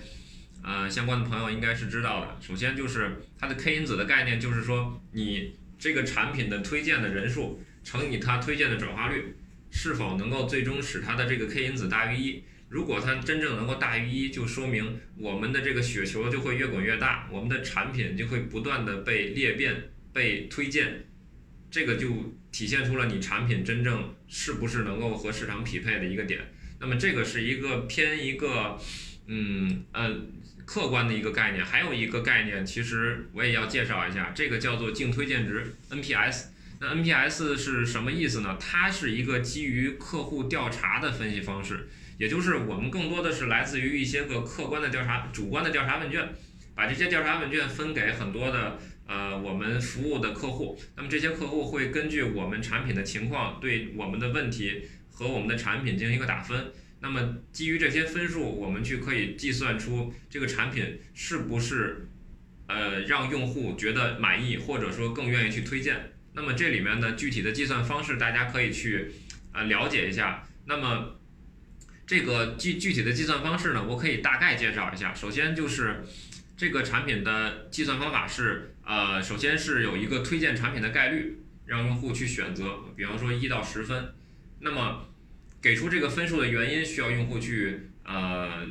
[0.61, 2.37] 呃，相关的朋友应该是知道的。
[2.39, 9.35] 首先就是它的 K 因子的概念，就是说你这个产品的推荐的人数乘以它推荐的转化率，
[9.71, 12.43] 是否能够最终使它的这个 K 因子大于一。
[12.71, 21.03] 如果它真正能够大于一，就说明我们的这个雪球就会越滚越大，我们的产品就会不断的被裂变、被推荐，
[21.69, 26.39] 这个就体现出了你产品真正是不是能够和市场匹配的一个点。
[26.79, 28.79] 那么这个是一个偏一个，
[29.27, 30.09] 嗯呃
[30.65, 31.65] 客观的一个概念。
[31.65, 36.45] 还有一个概念，其实我也要介绍一下，这个叫做净推荐值 NPS。
[36.79, 38.57] 那 NPS 是什么意思呢？
[38.57, 41.89] 它是一个基于客户调查的分析方式。
[42.21, 46.29] 也就是我们更多的是来自于一些个客观的调查、主观的调查问卷，
[46.75, 62.07] 把这些调查问卷分给很多的呃我们服务的客户，那么这些客户会根据我们产品的情况，对我们的问题和我们的产品进行一个打分，那么基于这些分数，我们去可以计算出这个产品是不是
[62.67, 66.13] 呃让用户觉得满意，或者说更愿意去推荐。
[66.33, 69.11] 那么这里面的具体的计算方式，大家可以去
[69.53, 70.47] 呃了解一下。
[70.65, 71.19] 那么
[72.05, 75.13] 这个具具体的计算方式呢，我可以大概介绍一下。
[75.13, 76.03] 首先就是
[76.57, 84.13] 这个产品的计算方法是，呃，首先是有一个推荐产品的概率，让用户去选择，比方说一到十分。
[84.59, 85.07] 那么
[85.61, 88.67] 给出这个分数的原因，需要用户去呃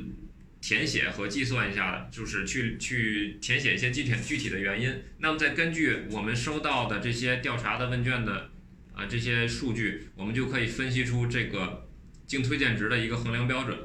[0.61, 5.03] 填写和计算一下的，就是去去填写一些具体具体的原因。
[5.19, 8.51] 那么再根据我们收到的这些调查的问卷的
[8.93, 11.87] 啊这些数据，我们就可以分析出这个。
[12.31, 13.77] 净推荐值的一个衡量标准，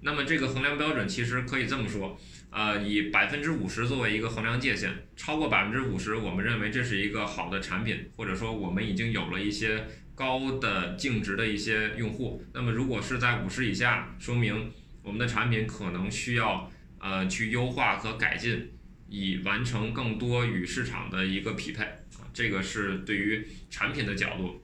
[0.00, 2.18] 那么这个衡量标准其实可以这么说，
[2.50, 9.86] 呃，以百分之五十作为一个衡量界限，超过百分之五十，我们认为这是一个好的产品，或者说我们已经有了一些
[10.16, 12.44] 高的净值的一些用户。
[12.52, 14.72] 那么如果是在五十以下，说明
[15.04, 18.68] 我们的产品可能需要呃去优化和改进，
[19.08, 21.86] 以完成更多与市场的一个匹配，
[22.32, 24.60] 这个是对于产品的角度。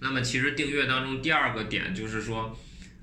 [0.00, 2.56] 那么其实订阅当中第二个点就是说，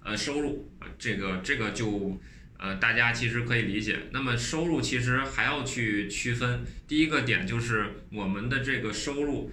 [0.03, 2.19] 呃，收入，这个这个就
[2.57, 3.99] 呃大家其实可以理解。
[4.11, 9.51] 那么收入其实还要去区分，第一个点就是我们的这个收入，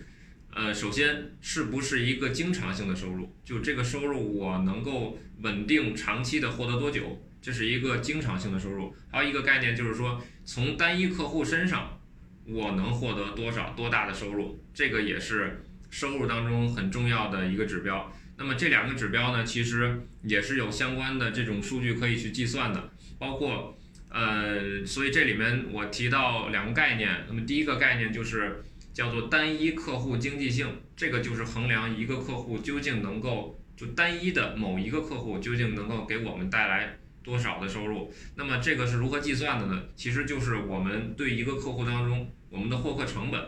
[0.52, 3.34] 呃，首先是不是一个经常性的收入？
[3.44, 7.20] 就这个收入我能够稳定长期的获得多久？
[7.40, 8.94] 这是一个经常性的收入。
[9.10, 12.00] 还有一个概念就是说，从单一客户身上
[12.46, 14.64] 我能获得多少多大的收入？
[14.72, 18.12] 这个也是收入当中很重要的一个指标。
[18.38, 23.78] 那么这两个指标呢，其实也是有相关的这种数据可以去计算的，包括
[24.08, 27.24] 呃，所以这里面我提到两个概念。
[27.28, 38.12] 那么第一个概念就是叫做单一客户经济性，这个就是衡量一个客户究竟能够就单一的某一个客户究竟能够给我们带来多少的收入。
[38.34, 39.82] 那么这个是如何计算的呢？
[39.94, 43.40] 其实就是我们对一个客户当中我们的获客成本，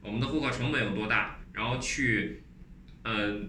[0.00, 2.42] 我们的获客成本有多大，然后去
[3.04, 3.40] 呃。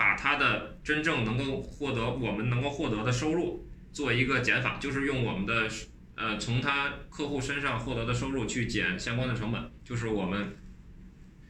[0.00, 5.68] 把它的真正能够获得我们能够获得的收入做一个减法，就是用我们的
[6.14, 10.56] 呃从他客户身上获得的收入去减相关的成本，就是我们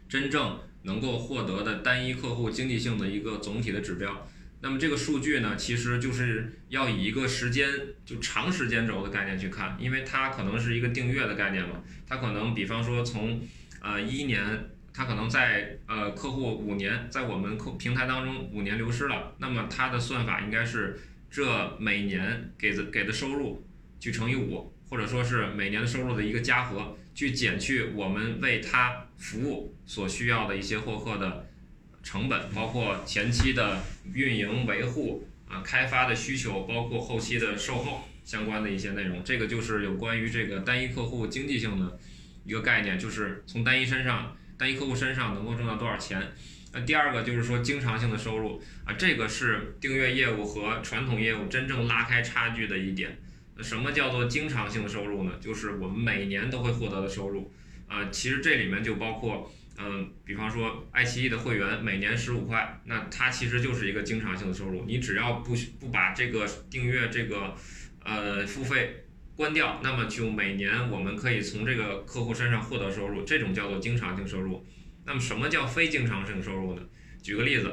[0.08, 4.28] 真正能够获得的单一客户经济性的一个总体的指标。
[4.60, 7.68] 那么这个数据呢，其实就是要以一个时间
[8.04, 13.40] 就长时间轴的概念去看，因为它可能是一个订阅的概念嘛，它可能比方说从
[13.80, 14.70] 呃一年。
[14.92, 20.98] 他可能在呃客户五年在我们客平台当中五年流失了，那么它的算法应该是
[21.30, 23.64] 这每年给的给的收入
[24.00, 31.46] 去乘以五，或者说是每年的收入的一个加和，去减去我们为他服务所需要的一些获客的
[32.02, 39.22] 成本，包括前期的运营维护啊开发的需求，包括后期的售后相关的一些内容。
[39.22, 41.98] 这个就是有关于这个单一客户经济性的
[42.44, 44.36] 一个概念，就是从单一身上。
[44.60, 46.20] 单一客户身上能够挣到多少钱？
[46.70, 53.18] 那第二个就是说经常性的收入啊，这个是订阅业务和传统业务真正拉开差距的一点。
[53.56, 55.32] 那什么叫做经常性的收入呢？
[55.40, 57.50] 就是我们每年都会获得的收入
[57.88, 58.10] 啊。
[58.10, 64.84] 其实这里面就包括，嗯，比方说爱奇艺的会员每年十五块，那它其实就是一个经常性的收入。
[64.86, 67.56] 你只要不不把这个订阅这个
[68.04, 69.06] 呃付费。
[69.40, 74.62] 关掉，那么就每年我们可以从这个客户身上获得收入，这种叫做经常性收入。
[75.06, 76.82] 那么什么叫非经常性收入呢？
[77.22, 77.72] 举个例子，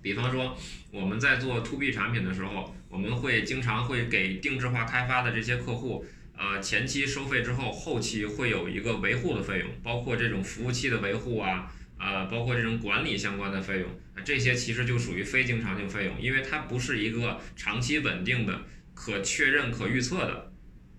[0.00, 0.56] 比方说
[0.90, 6.02] 我们在做 to B 产品的时候，我们会经常会给定制化开发的这些客户，
[6.34, 13.90] 呃，前期收费之后，后期会有一个维护的费用，包括这种服务器的维护啊，呃，包括这种管理相关的费用，
[14.24, 18.62] 这些其实就属于非经常性费用，因为它不是一个长期稳定的、
[18.94, 20.49] 可确认、可预测的。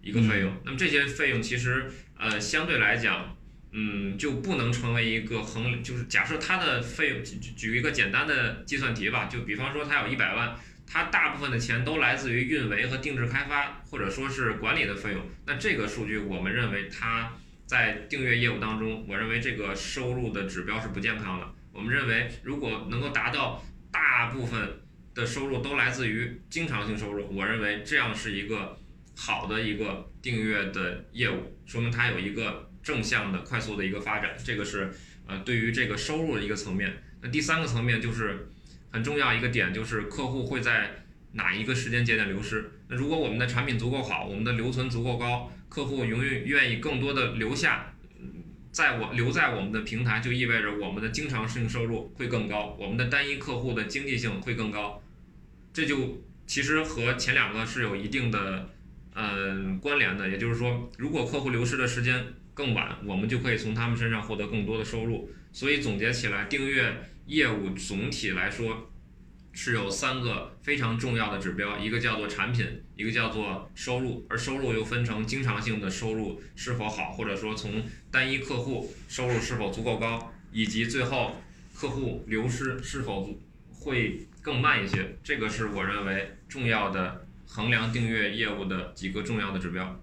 [0.01, 1.85] 一个费用，那么这些费用其实
[2.17, 3.37] 呃相对来讲，
[3.71, 17.31] 嗯就不能成为一个衡，就是假设它的费用举举一个简单的计算题吧，就比方说它有一百万，它大部分的钱都来自于运维和定制开发或者说是管理的费用，那这个数据我们认为它
[17.67, 21.47] 在订阅业务当中，我认为这个收入的指标是不健康的。
[21.71, 24.81] 我们认为如果能够达到大部分
[25.13, 28.80] 的收入都来自于经常性收入，我认为这样是一个。
[29.15, 34.91] 好的一个订阅的业务，说明它有一个正向的、快速的一个发展，这个是
[35.27, 37.03] 呃对于这个收入的一个层面。
[37.21, 38.49] 那第三个层面就是
[38.89, 42.71] 很重要一个点，就是客户会在哪一个时间节点流失。
[42.87, 47.93] 那如果我们的产品足够好，我们的留存足够高，客户永远愿意更多的留下，
[48.71, 55.03] 在我留在我们的平台，就意味着我们的经常性收入会更高，我们的单一客户的经济性会更高。
[55.71, 58.69] 这就其实和前两个是有一定的。
[59.13, 65.29] 嗯，关联的，也就是说，如果客户流失的时间更晚，我们就可以从他们身上获得更多的收入。
[65.51, 66.95] 所以总结起来，订阅
[67.25, 68.89] 业务总体来说
[69.51, 81.35] 是有三个非常重要的指标，一个叫做产品，一个叫做收入，而收入又分成经常性的收入是否好，或者说从单一客户收入是否足够高，以及最后
[81.75, 83.37] 客户流失是否
[83.73, 85.17] 会更慢一些。
[85.21, 87.27] 这个是我认为重要的。
[87.53, 90.01] 衡量订阅业务的几个重要的指标，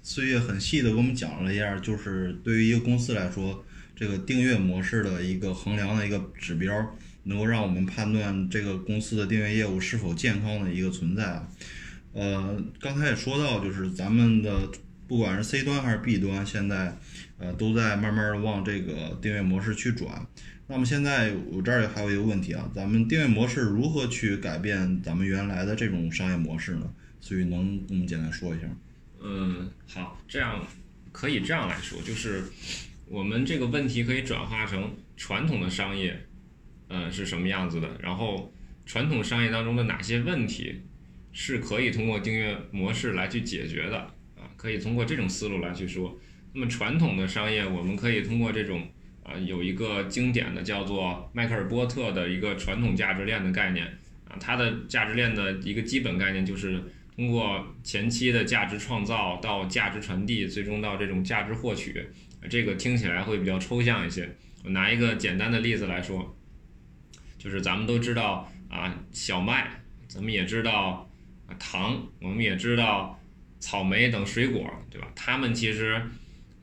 [0.00, 3.64] 岁月很细的给我们讲了一下，就是对于一个公司来说，
[3.96, 11.48] 这个订阅模式的一个衡量的一个指标，能够让我们判断这个公司的订阅业务是否健康的一个存在啊。
[12.12, 14.70] 呃，刚才也说到，就是咱们的
[15.08, 16.96] 不管是 C 端还是 B 端，现在
[17.44, 20.26] 呃都在慢慢的往这个订阅模式去转。
[20.66, 26.90] 那么现在我这儿还有一个问题啊，咱们订阅模式如何去改变咱们原来的这种商业模式呢？
[27.20, 28.66] 所以能跟我们简单说一下？
[29.22, 30.66] 嗯，好，这样
[31.12, 32.44] 可以这样来说，就是
[33.06, 36.18] 我们这个问题可以转化成传统的商业，
[36.88, 37.88] 嗯，是什么样子的？
[38.00, 38.50] 然后
[38.86, 40.80] 传统商业当中的哪些问题
[41.32, 43.98] 是可以通过订阅模式来去解决的？
[44.36, 46.18] 啊，可以通过这种思路来去说。
[46.54, 48.88] 那么传统的商业，我们可以通过这种。
[49.26, 53.86] 啊，有一个经典的叫做迈克尔波特的一个传统价值链的概念
[54.28, 56.78] 啊，它的价值链的一个基本概念就是
[57.16, 62.06] 通过前期的价值创造到价值传递，最终到这种价值获取，
[62.50, 64.28] 这个听起来会比较抽象一些。
[64.62, 66.36] 我拿一个简单的例子来说，
[67.38, 71.08] 就是咱们都知道啊，小麦，咱们也知道
[71.46, 73.18] 啊糖，我们也知道
[73.58, 75.08] 草莓等水果，对吧？
[75.16, 76.02] 它们其实。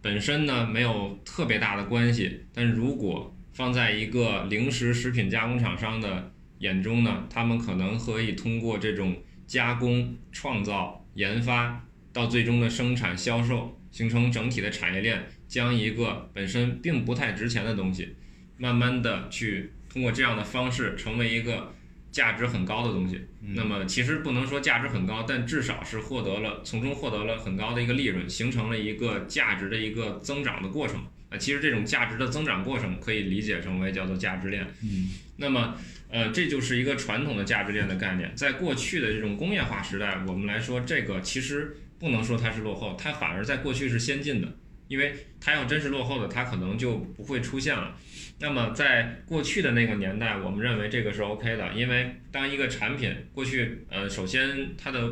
[0.01, 18.15] 本身呢没有特别大的关系，但如果放在一个零食食品加工厂商的眼中呢，他们可能可以通过这种加工、创造、研发到最终的生产、销售，形成整体的产业链，将一个本身并不太值钱的东西，
[18.57, 21.73] 慢慢的去通过这样的方式成为一个。
[22.11, 23.21] 价值很高的东西，
[23.55, 30.99] 那么其实不能说价值很高，但至少是获得了从中获得了很高的一个利润，形成了一个价值的一个增长的过程。
[31.29, 34.67] 啊，其实这种价值的增长过程可以理解成为叫做价值链。
[34.83, 35.75] 嗯，那么
[36.09, 38.33] 呃，这就是一个传统的价值链的概念。
[38.35, 44.57] 在过去的这种工业化时代，我们来说这个其实不能说它是落后，它反而在过去是先进的。
[44.89, 47.95] 因为它要真是落后的，它可能就不会出现了。
[48.41, 55.07] 那么在过去的那个年代，我们认为这个是 OK 的，因为当一个产品过去，呃，首先它的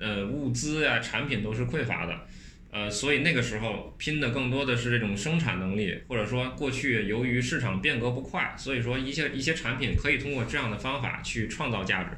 [0.00, 2.26] 呃物资呀、产品都是匮乏的，
[2.72, 12.10] 呃，所以那个时候拼的更多的是这种生产能力，或者说过去由于市场变革不快，所以说一些一些产品可以通过这样的方法去创造价值。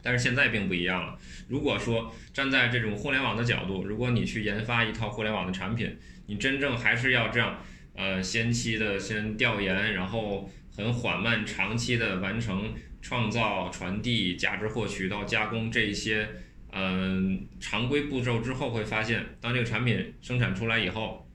[0.00, 1.18] 但是现在并不一样了。
[1.48, 5.96] 如果说站在这种互联网的角度，如果你去研发一套互联网的产品，
[6.26, 7.58] 你真正还是要这样，
[7.94, 16.28] 呃，先期的先调研，然后很缓慢、长期的完成创造、传递、价值获取到加工这一些，
[16.72, 21.28] 嗯，常规步骤之后，会发现，当这个产品生产出来以后，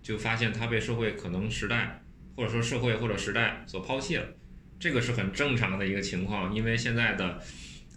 [0.00, 2.02] 就发现它被社会可能时代，
[2.36, 4.24] 或者说社会或者时代所抛弃了，
[4.78, 7.40] 这个是很正常的一个情况，因为现在的。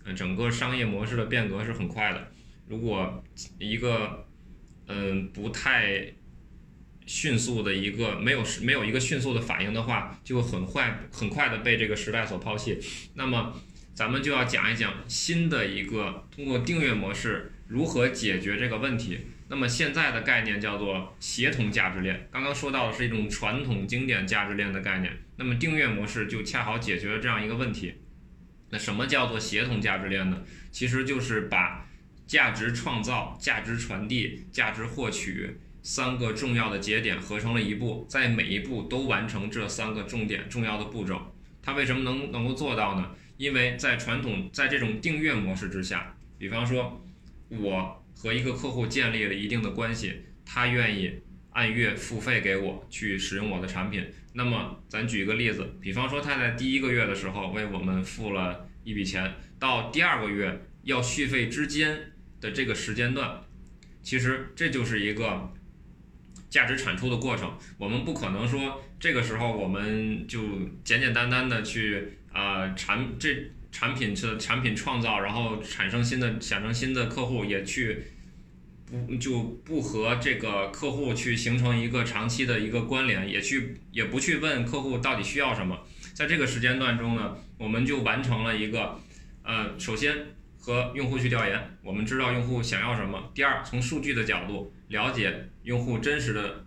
[0.03, 2.27] 嗯，整个商业模式的变革是很快的。
[2.67, 3.23] 如果
[3.59, 4.25] 一个
[4.87, 6.11] 嗯不太
[7.13, 12.79] 迅速的一个没有没有一个迅速的反应的话，就会很快很快的被这个时代所抛弃。
[13.15, 13.53] 那么
[13.93, 19.19] 咱们就要讲一讲新的一个通过订阅模式如何解决这个问题。
[19.49, 22.29] 那么现在的概念叫做协同价值链。
[22.31, 27.95] 刚刚说到的是一种传统经典价值链的概念，那么订阅模式就恰好解决了这样一个问题。
[28.69, 30.41] 那什么叫做协同价值链呢？
[30.71, 31.85] 其实就是把
[32.25, 41.19] 价值创造、价值传递、价值获取三个重要的节点合成了一步，在每一步都完成这三个重点重要的步骤。
[41.61, 43.11] 它为什么能能够做到呢？
[43.37, 47.03] 因为在传统在这种订阅模式之下，比方说
[47.49, 50.13] 我和一个客户建立了一定的关系，
[50.45, 51.11] 他愿意
[51.51, 54.05] 按月付费给我去使用我的产品。
[54.33, 63.41] 那么，咱举一个例子，比方说他在第一个月的时候为我们付了一笔钱，到第二个月要续费之间的这个时间段，
[64.01, 65.51] 其实这就是一个
[66.51, 67.51] 价值产出的过程。
[67.79, 70.39] 我们不可能说这个时候我们就
[70.83, 73.35] 简简单单的去啊产这
[73.71, 78.03] 产品的产品创造，然后产生新的产生新的客户也去。
[78.91, 85.79] 不就不和这个客户去形成一个长期的一个关联，也去也不去问客户到底需要什么，
[86.13, 88.99] 在这个时间段中呢，我们就完成了一个，
[89.43, 90.13] 呃，首先
[90.59, 93.31] 和用户去调研，我们知道用户想要什么。
[93.33, 96.65] 第二，从数据的角度了解用户真实的，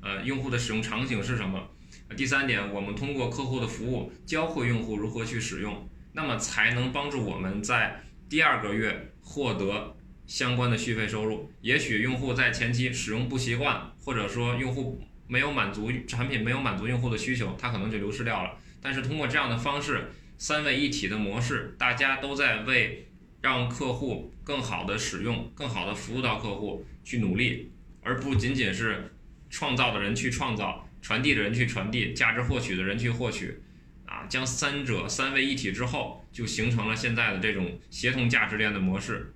[0.00, 1.68] 呃，用户的使用场景是什么。
[2.16, 9.96] 第三点，我们通过客户的服务教会用户如何去使用，那么才能帮助我们在第二个月获得。
[10.26, 18.56] 相关的续费收入，也许用户在前期使用不习惯，或者说用户没有满足产品没有满足用户的需求，他可能就流失掉了。
[18.80, 23.06] 但是通过这样的方式，三位一体的模式，大家都在为
[23.42, 27.70] 让客户更好的使用、更好的服务到客户去努力，
[28.04, 29.12] 而不仅仅是
[29.50, 33.62] 创造的人去创造，传递的人去传递，价值获取的人去获取，
[34.04, 39.34] 啊，将三者三位一体之后，就形成了现在的这种协同价值链的模式。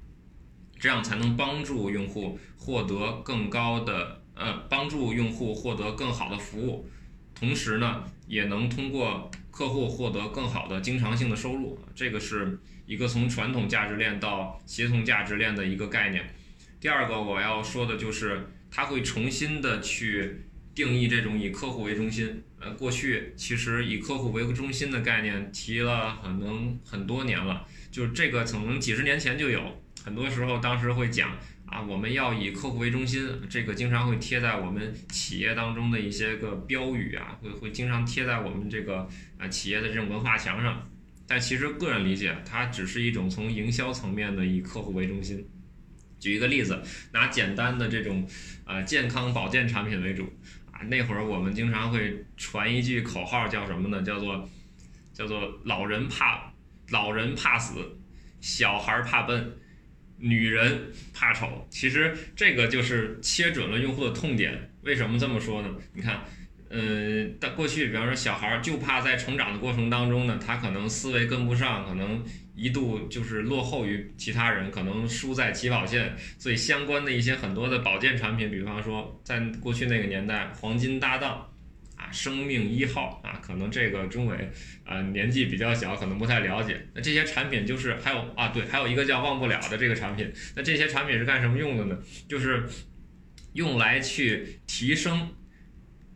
[0.78, 6.88] 这样才能帮助用户获得更高的呃，帮助用户获得更好的服务，
[7.34, 11.76] 同时呢，也能通过客户获得更好的经常性的收入。
[11.96, 12.56] 这个是
[12.86, 16.24] 一个从传统价值链到协同价值链的一个概念。
[16.78, 20.42] 第二个我要说的就是，它会重新的去
[20.74, 22.42] 定义这种以客户为中心。
[22.60, 29.80] 呃，过去其实以客户为中心的概念提了可能很多年了，就是这个可能几十年前就有。
[30.04, 40.88] 很多时候当时会讲啊，我们要以客户为中心，这个经常会贴在我们企业当中的一些个标语啊，会会经常贴在我们这个啊企业的这种文化墙上。
[41.26, 45.46] 但其实个人理解，它只是一种从营销层面的以客户为中心。
[46.18, 48.26] 举一个例子，拿简单的这种
[48.68, 50.30] 啊健康保健产品为主
[50.70, 54.02] 啊，那会儿我们经常会传一句口号，叫什么呢？
[54.02, 54.46] 叫做
[55.14, 56.52] 叫做老人怕
[56.90, 57.98] 老人怕死，
[58.40, 59.56] 小孩怕笨，
[60.18, 61.66] 女人怕丑。
[61.70, 64.70] 其实这个就是切准了用户的痛点。
[64.82, 65.68] 为什么这么说呢？
[65.94, 66.20] 你看。
[66.70, 72.22] 嗯，但过去，比方说小孩儿就怕在成长的过程当中呢，他可能思维跟不上，可能
[72.54, 76.14] 一度就是落后于其他人，可能输在起跑线。
[76.38, 81.50] 所以相关的一些很多的保健产品，比方说在过去那个年代，黄金搭档
[81.96, 84.50] 啊，生命一号啊，可能这个中伟
[84.84, 86.86] 啊年纪比较小，可能不太了解。
[86.94, 90.30] 那这些产品就是还有啊，对，还有一个叫忘不了的这个产品。
[90.54, 91.98] 那这些产品是干什么用的呢？
[92.28, 92.68] 就是
[93.54, 95.30] 用来去提升。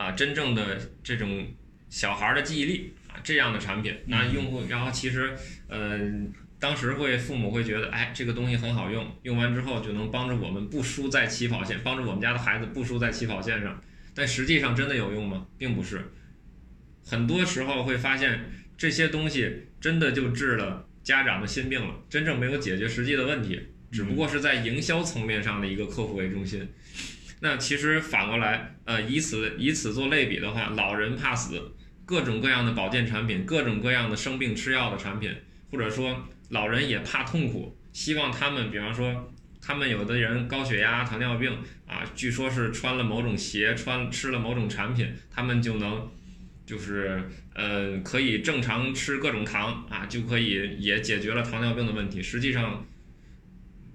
[0.03, 1.47] 啊，真正的这种
[1.89, 5.33] 小孩儿的记忆力啊，这样的产品，那用户，然后其实，
[5.69, 13.81] 嗯，当时会父母会觉得，哎，这个东西很好用，用完之后就能帮助我们不输在起跑线，帮助我们家的孩子不输在起跑线上。
[14.13, 15.47] 但实际上真的有用吗？
[15.57, 16.05] 并不是。
[17.07, 18.41] 很多时候会发现
[18.77, 23.61] 这些东西真的就治了家长的心病了，真正没有解决实际的问题，
[23.93, 26.69] 只不过是在营销层面上的一个客户为中心。
[27.45, 31.61] 那其实反过来，呃，以此以此做类比的话，老人怕死，
[32.07, 35.35] 各种各样的保健产品，各种各样的生病吃药的产品，
[35.73, 41.51] 或者说老人也怕痛苦，希望他们，比方说他们有的人高血压、糖尿病
[41.85, 46.09] 啊，据说是穿了某种鞋，穿吃了某种产品，他们就能，
[46.65, 52.23] 就是呃可以正常吃各种糖啊，就可以也解决了糖尿病的问题。
[52.23, 52.87] 实际上。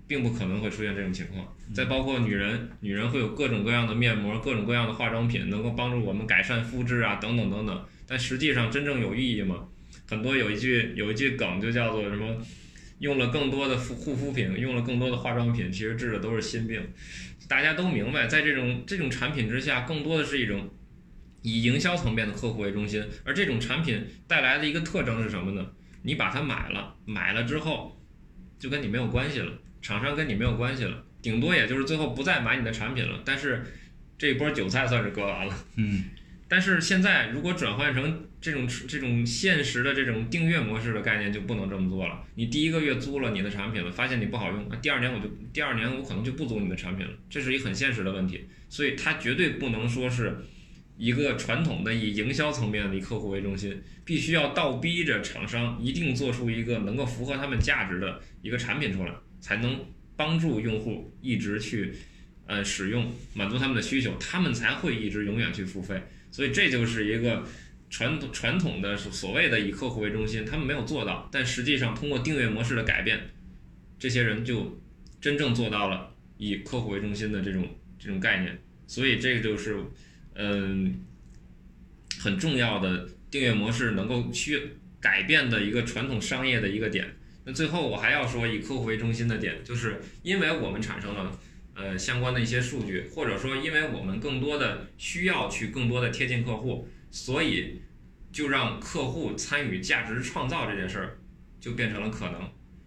[0.08, 1.46] 并不可能会出现这种情况。
[1.74, 7.86] 再包括女人，女人会有各种各样的面膜、各种各样的化妆品，能够帮助我们改善肤质啊，等等等等。
[8.08, 9.68] 但实际上真正有意义吗？
[10.10, 12.38] 很多有一句有一句梗就叫做什么？
[13.00, 16.82] 用了更多的护护肤品，用了更多的化妆品，其实治的都是心病。
[17.48, 20.70] 大家都明白，在这种这种产品之下，更多的是一种
[21.44, 23.06] 以营销层面的客户为中心。
[23.24, 25.68] 而这种产品带来的一个特征是什么呢？
[26.02, 28.02] 你把它买了，买了之后
[28.58, 29.52] 就跟你没有关系了。
[29.88, 33.22] 厂商跟你没有关系了，顶多也就是最后不再买你的产品了。
[33.24, 33.64] 但是
[34.18, 35.66] 这一波韭菜算是割完了。
[35.78, 36.04] 嗯。
[36.50, 42.22] 但是现在如果转换成这种这种现实的这种订阅模式的概念，就不能这么做了。
[42.36, 48.46] 你第一个月租了你的产品了，发现你不好用，那第二年我就第二年我可能就不租你的产品了，这是一个很现实的问题。
[48.68, 50.38] 所以它绝对不能说是
[50.98, 59.14] 一个传统的以营销层面的以客户为中心，必须要倒逼着厂商一定做出一个能够符合他们价值的一个产品出来。
[59.40, 59.86] 才能
[60.16, 61.94] 帮助用户一直去，
[62.46, 66.02] 呃，使用满足他们的需求，他们才会一直永远去付费。
[66.32, 67.44] 所以这就是一个
[67.90, 73.20] 传统传统的所谓的以客户为中心，他们没有做到，但实际上通过订阅模式的改变，
[73.98, 74.82] 这些人就
[75.22, 77.68] 真正做到了以客户为中心的这种
[77.98, 78.60] 这种概念。
[78.88, 79.78] 所以这个就是
[80.36, 81.00] 嗯
[82.20, 84.62] 很重要的订阅模式能够去
[85.00, 87.17] 改变的一个传统商业的一个点。
[87.48, 91.32] 那最后我还要说以客户为中心的点，就是因为我们产生了
[91.74, 97.82] 呃相关的一些数据，或者说因为我们更多的需要去更多的贴近客户，所以
[98.34, 101.18] 就让客户参与价值创造这件事儿
[101.58, 102.42] 就变成了可能。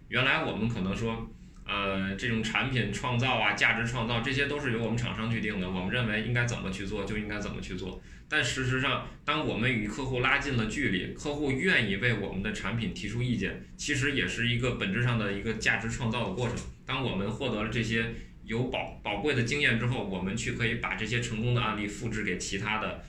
[0.09, 1.27] 原来我们可能说。
[1.63, 5.69] 呃，这种产品创造啊，价值创造，这些都是由我们厂商去定的。
[5.69, 8.01] 我们认为应该怎么去做，就应该怎么去做。
[8.31, 16.57] 但事实上，当我们与客户拉近了距离，客户愿意为我们的产品提出意见，其实也是一个本质上的一个价值创造的过程。
[16.85, 18.05] 当我们获得了这些
[18.45, 23.03] 有宝宝贵的经验之后，我们去可以把这些成功的案例复制给其他的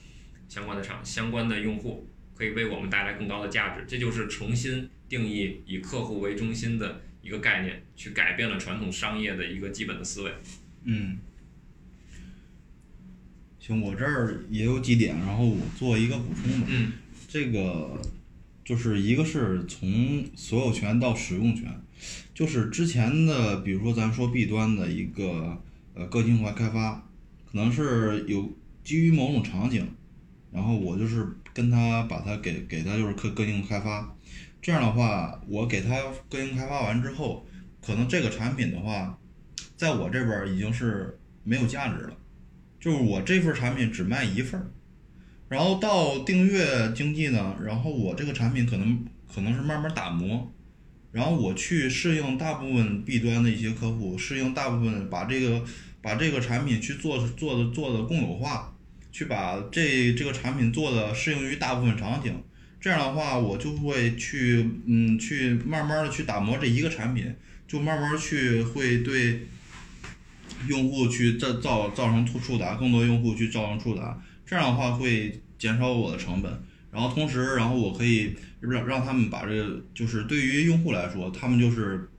[0.48, 3.84] 相关的厂、相关的用户，可以为我们带来更高的价值。
[3.86, 7.00] 这就是重新定义以客户为中心的。
[7.22, 10.32] 一个概念，去改变了传统商业的一个基本的思维。
[10.82, 11.16] 嗯，
[13.64, 16.66] 行，我这儿也有几点，然后我做一个补充吧。
[16.68, 16.90] 嗯，
[17.28, 18.02] 这个
[18.64, 21.72] 就是一个是从所有权到使用权，
[22.34, 25.62] 就是之前的，比如说咱说 B 端的一个
[25.94, 27.08] 呃个性化开发，
[27.48, 28.52] 可能是有
[28.82, 29.88] 基于某种场景，
[30.50, 34.12] 然后我就是跟他把它给给他就是个个性开发。
[34.60, 37.46] 这样的话，我给他个性开发完之后，
[37.80, 39.16] 可能这个产品的话，
[39.76, 42.16] 在我这边已经是没有价值了，
[42.82, 44.66] 就是我这份产品只卖一份儿，
[45.48, 50.52] 然后到订阅经济呢，然后我这个产品可能可能是慢慢打磨，
[51.12, 55.64] 然后我去适应大部分 B 端的一些客户，适应大部分把这个
[56.00, 58.76] 把这个产品去做做的做的共有化，
[59.12, 62.34] 去把这这个产品做的适应于大部分场景。
[62.80, 67.32] 这样的话，我就会去嗯去慢慢的去打磨这一个产品，
[67.68, 69.46] 就慢慢去会对
[70.68, 74.22] 用户去造造造成触触达，更多用户去造成触达。
[74.44, 82.10] 这样的话会减少我的成本，然后同时，然后我可以让让他们把这个，就是对于用户来说，他们就是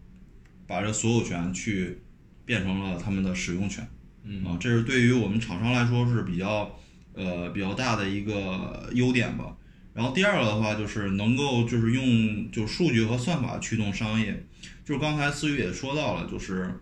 [0.65, 1.99] 把这所有权去
[2.45, 3.87] 变成了他们的使用权，
[4.23, 6.75] 嗯啊，这是对于我们厂商来说是比较
[7.13, 9.55] 呃比较大的一个优点吧。
[9.93, 14.43] 然后第二个的话就是能够就是用就数据和算法驱动商业，
[14.83, 16.73] 就是刚才思雨也说到了，就是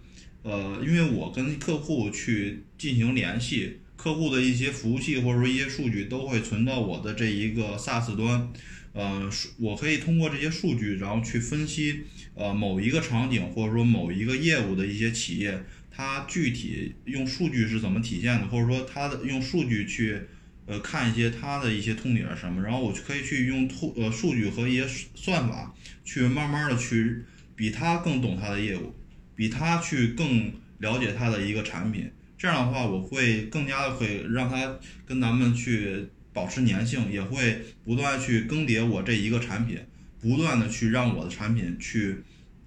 [0.44, 3.78] 呃，因为我跟客户去进行联系。
[3.96, 8.52] 客户的一些服务器或者说一些数据都会存到我的这一个 SaaS 端，
[8.94, 9.30] 呃，
[9.60, 12.00] 我可以通过这些数据，然后去分析
[12.34, 20.20] 呃某一个场景或者说某一个业务的一些企业，它具体用数据是怎么体现的，或者说它的用数据去
[20.66, 27.24] 呃看一些它的一些痛点是什么，然后我就可以去用图呃数据和一些算法去慢慢的去
[27.56, 28.96] 比他更懂他的业务，
[29.42, 32.08] 比他去更了解他的一个产品。
[32.38, 39.80] 这样的话，我会更加的会让他跟咱们去保持粘性，也会不断去更迭我这一个产品，
[40.20, 42.18] 不断的去让我的产品去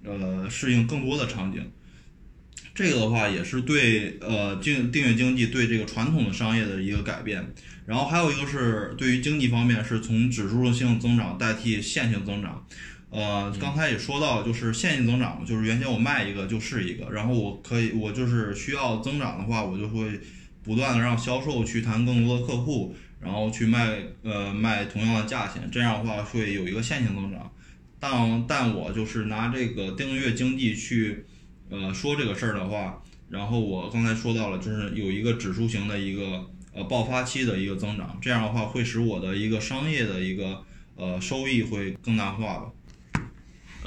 [0.03, 1.71] 呃适应更多的场景。
[2.73, 7.41] 这个的话也是对呃订订阅经济对这个传统的商业的一个改变。
[7.85, 12.67] 然后还有一个是对于经济方面，是从指数性增长代替线性增长。
[13.15, 20.19] 呃，刚才也说到，就是线性增长，就是原先我卖一个就是一个，然后我可以，我就是需要增长的话，我就会
[20.61, 27.49] 不断的让销售去谈更多的客户，然后去卖，呃，卖同样的价钱，这样的话会有一个线性增长。
[28.01, 31.25] 但但我就是拿这个订阅经济去，
[31.69, 40.61] 呃，说这个事儿的话，然后我刚才说到了，就是有一个指数型的一个呃爆发期的一个增长，这样的话会使我的一个商业的一个
[40.97, 42.65] 呃收益会更大化吧。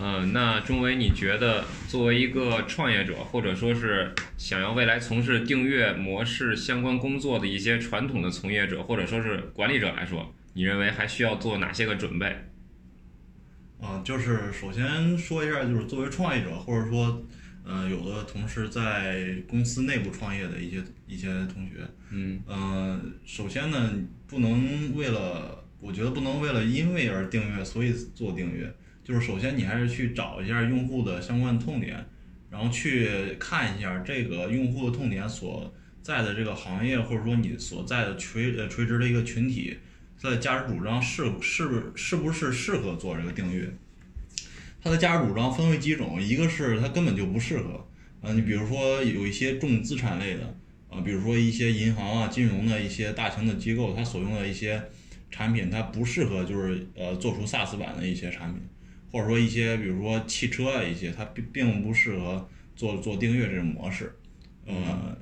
[0.00, 12.44] 嗯，那钟伟，你觉得作为一个创业者，或者说是想要未来从事订阅模式相关工作的一些传统的从业者，或者说是管理者来说，你认为还需要做哪些个准备？
[13.80, 17.20] 啊，就是首先说一下，就是作为创业者，或者说，
[17.64, 20.76] 呃，有的同事在公司内部创业的一些
[21.08, 21.72] 一些同学，
[22.10, 23.92] 嗯，呃，首先呢，
[24.28, 28.72] 不能为了，我觉得不能为了因为而订阅，所以做订阅。
[29.08, 31.96] 就是首先你还是去找一下用户的相关痛点，
[32.50, 33.08] 然后去
[33.40, 39.78] 看一下这个用户的痛点所在的这个行业，或者说你所在的垂呃垂直的一个群体，
[40.20, 43.72] 它的价值主张是是是不是适合做这个订阅？
[44.82, 47.88] 它的价值主张分为几种，一个是它根本就不适合，
[48.20, 50.54] 啊，你比如说有一些重资产类的，
[50.90, 54.82] 啊，比如说一些银行啊、金融的一些大型的机构，它所用的一些
[55.30, 58.60] 产品，它不适合就是呃做出 SaaS 版的一些产品。
[59.10, 64.14] 或者说一些，比如说汽车啊，一些它并并不适合做做订阅这种模式，
[64.66, 65.16] 呃，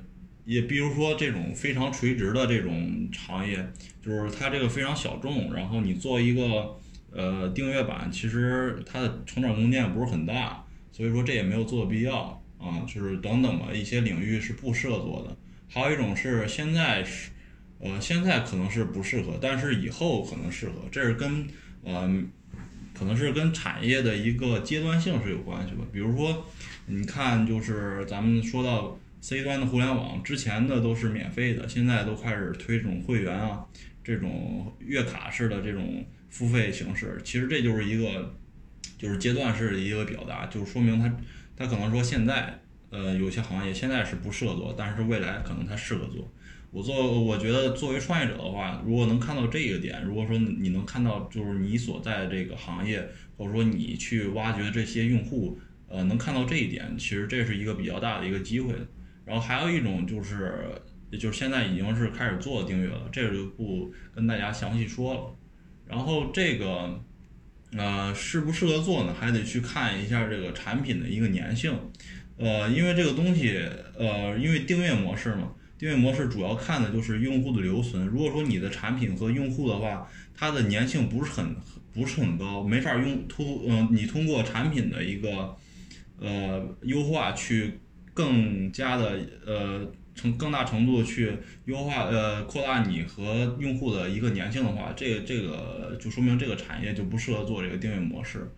[0.44, 3.64] 也比如说这种非常垂直的这种行业，
[4.02, 6.76] 就是它这个非常小众，然后你做一个
[7.12, 15.36] 呃订阅版，其实它的成长空间不是很大，所以说这也没有做的必要啊，就是等等吧，一些领域是不适合做的。
[15.68, 17.30] 还有一种是现在是，
[17.78, 21.46] 呃，现在可能是不适合，但是以后可能适合，这是跟
[21.84, 22.22] 呃。
[22.96, 25.84] 可能是跟产业的一个阶段性是有关系吧。
[25.92, 26.46] 比如说，
[26.86, 33.64] 你看，就是咱们说到 C 端的互联网，之前的都是免费的，现在都开始推这种会员啊，
[34.02, 37.20] 这种月卡式的这种付费形式。
[37.22, 38.34] 其实这就是一个，
[38.96, 41.12] 就是阶段式的一个表达，就是说明它，
[41.56, 42.58] 它可能说现在，
[42.90, 46.32] 呃，有些行业现在是不适合做，但是未来可能它适合做。
[46.76, 55.58] 我做，我觉得作为创业者的话，如果能看到这个点，如果说你能看到，就是你所在这个行业，或者说你去挖掘这些用户，
[55.88, 58.74] 呃，能看到这一点，其实这是一个比较大的一个机会。
[59.24, 60.66] 然后还有一种就是，
[61.18, 65.34] 就是现在已经是开始做订阅了，这个就不跟大家详细说了。
[65.86, 67.02] 然后这个，
[67.72, 69.14] 呃，适不适合做呢？
[69.18, 71.72] 还得去看一下这个产品的一个粘性，
[72.36, 73.66] 呃，因为这个东西，
[73.96, 75.54] 呃，因为订阅模式嘛。
[75.78, 78.06] 订阅模式主要看的就是用户的留存。
[78.06, 81.54] 如果说你的产品和用户的话，它的粘性不是很
[81.92, 85.54] 不是很高，没法用通嗯，你通过产品的一个
[86.18, 87.80] 呃优化去
[88.14, 98.50] 更加的呃成更大程度去优化呃扩大你和用户的一个粘性的话，这个这个就说明这个产业就不适合做这个订阅模式。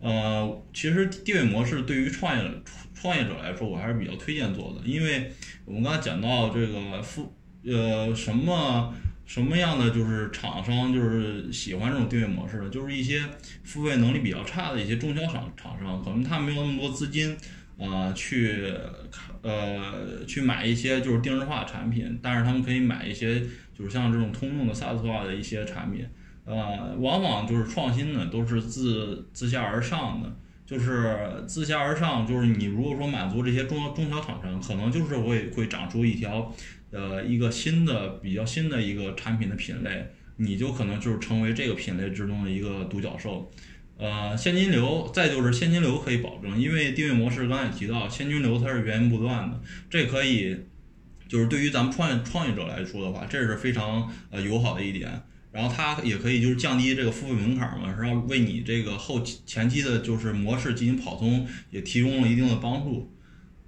[0.00, 2.50] 呃，其实订阅模式对于创业
[2.94, 5.32] 创业者来说，我还是比较推荐做的，因为
[5.64, 7.34] 我们刚才讲到这个付
[7.64, 8.94] 呃什么
[9.26, 13.22] 什么样的就是厂商就是喜欢这种订阅模式的，就是一些
[13.64, 17.36] 付费能力比较差的一些中小厂厂商，可能他没有那么多资金。
[17.80, 18.74] 呃，去
[19.40, 23.40] 呃去买一些就是定制化产品，但是他们可以买一些
[23.72, 26.04] 就是像这种通用的 SaaS 化的一些产品，
[26.48, 30.34] 呃，往往就是创新呢都是自自下而上的，
[30.64, 36.50] 就是自下而上，就是你如果说满足这些中中小厂商，可能就是会会长出一条
[36.90, 40.06] 呃一个新的比较新的一个产品的品类，
[40.38, 43.50] 你就可能就是成为这个品类之中的一个独角兽。
[43.98, 50.56] 呃，现金流，再就是现金流可以保证，因为订阅模式刚才也提到，现金流它是源源不断的，这可以，
[51.28, 55.20] 就是对于咱们创业创业者来说的话，这是非常呃友好的一点。
[55.50, 63.10] 然后它也可以就是降低这个付费门槛嘛，然后为你这个后前期的就是模式进行跑通也提供了一定的帮助。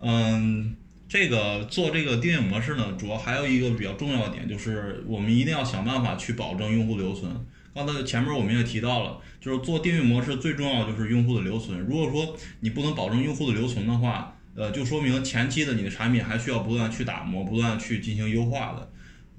[0.01, 0.77] 嗯，
[1.09, 7.31] 这个做这个订阅模式呢，主要还有一个比较重要的点，就是我们一定要想办法去保证用户留存。
[7.73, 11.79] 刚才前面我们也提到了，就是做订阅模式最重要就是用户的留存。
[11.81, 18.90] 如果说你不能保证用户的留存的话，呃，就说明前期的你的产品还需要不断去打磨，不断去进行优化的。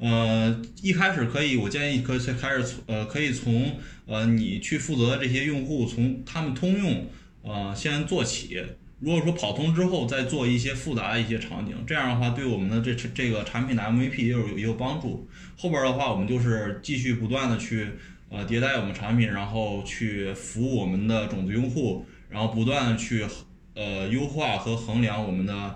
[0.01, 3.77] 呃，一开始可以，我建议可以先开始从呃，可以从
[4.07, 7.07] 呃你去负责的这些用户，从他们通用
[7.43, 8.61] 呃先做起。
[8.99, 15.27] 如果说跑通之后再做一些复杂的一些场景，这样的话对我们的这这个产品的 MVP 也有也有帮助。
[15.55, 17.91] 后边的话我们就是继续不断的去。
[18.33, 23.27] 呃，迭代我们产品，然后去服务我们的种子用户，然后不断的去
[23.75, 25.75] 呃优化和衡量我们的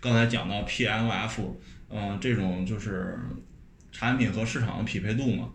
[0.00, 1.40] 刚才讲到 PMF，
[1.90, 3.18] 嗯，这种就是
[3.98, 5.50] 产品和市场的匹配度嘛。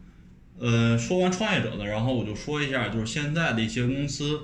[0.60, 4.40] 呃，说完创业者的，然后我就说一下，就是现在的一些公司，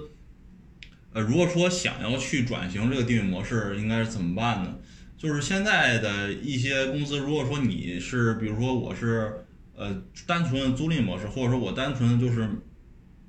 [1.12, 4.78] 呃，如果说想要去转型这个订阅模式，应该是怎么办呢？
[5.18, 9.45] 就是现在的一些公司，如果说你是，比如说我是。
[9.82, 12.50] 呃，单纯的租赁模式，或者说我单纯就是，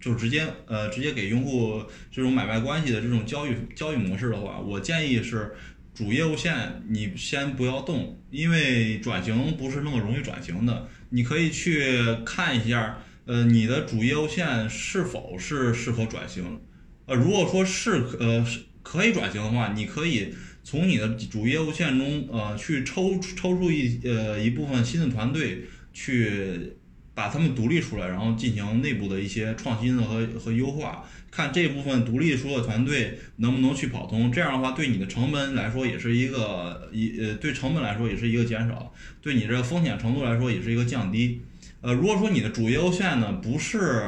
[0.01, 5.55] 就直接呃直接给用户这种买卖关系的这种交易交易模式的话，我建议是
[5.95, 10.89] 主业务线你先不要动，因为转型不是那么容易转型的。
[11.11, 11.85] 你可以去
[12.25, 16.61] 看一下，呃，你的主业务线是否是适合转型。
[17.07, 25.65] 呃，如果说是呃是可以转型的话，你可以从你的主业务线中呃去抽抽出一呃一部分新的团队。
[25.93, 26.77] 去
[27.15, 34.31] 把他们独立出来，然后进行内部的一些创新和和优化，看这部分独立出的团队能不能去跑通。
[34.33, 41.43] 这样的话，对你的成本来说也是一个一呃，对成本来说也是一个减少，对你这个风险程度来说也是一个降低。
[41.83, 44.03] 呃，如果说你的主业务线呢不是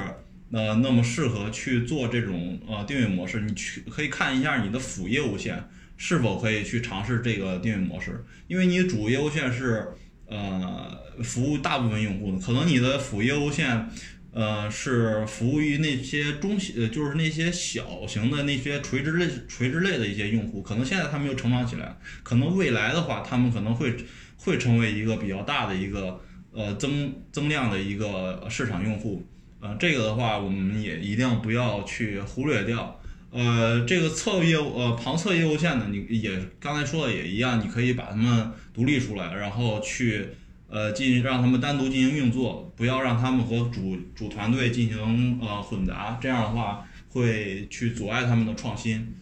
[0.52, 5.62] 呃那么适合去做这种呃订阅模式，你去可以看一下你的辅业务线
[5.96, 9.88] 是否可以去尝试这个订阅模式，因为你主业务线是。
[10.32, 13.86] 呃，服务大部分用户的，可能你的辅业务线，
[14.32, 23.94] 呃，是服务于那些中呃，就是那些小型的那些垂直类、垂直类的一些用户，可能现在他们又成长起来，可能未来的话，他们可能会
[24.38, 26.18] 会成为一个比较大的一个
[26.50, 29.22] 呃增增量的一个市场用户，
[29.60, 32.98] 呃，这个的话，我们也一定不要去忽略掉。
[33.32, 40.28] 呃，这个侧业务呃旁侧业务线呢，你也刚才说的也一样，你可以把它们独立出来，然后去
[40.68, 49.14] 呃进行让他们单独进行运作，不要让他们和主主团队进行呃混杂，这样的话会去阻碍他们的创新。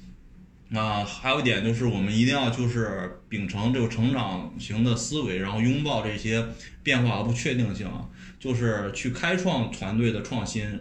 [0.71, 6.45] 那，还有一点就是我们一定要就是秉承这个成长型的思维，然后拥抱这些
[6.83, 7.89] 变化和不确定性，
[8.41, 10.81] 就是去开创团队的创新，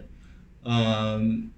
[0.64, 1.48] 嗯。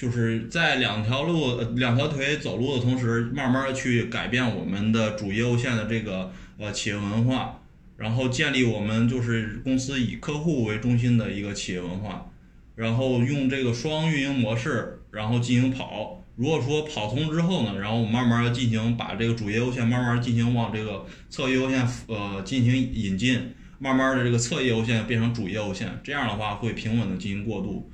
[0.00, 7.60] 就是在两条路、两条腿走路的同时，慢慢的去改变我们的主业务线的这个呃企业文化，
[7.98, 12.30] 然后建立我们就是公司以客户为中心的一个企业文化，
[12.76, 16.24] 然后用这个双运营模式，然后进行跑。
[16.34, 23.38] 如果说跑通之后呢，然后我们慢慢的进行把这个主业务线慢慢进行往这个侧业务线呃进行引进，
[23.78, 27.92] 慢慢的这个侧业务线变成主业务线，这样的话会平稳的进行过渡。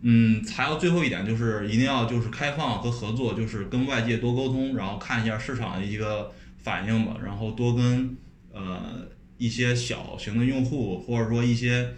[0.00, 8.16] 嗯，还有最后一点就是一定要就是开放和合作，就是跟外界多沟通，然后看一下市场的一个反应吧，然后多跟
[8.52, 11.94] 呃一些小型的用户或者说一些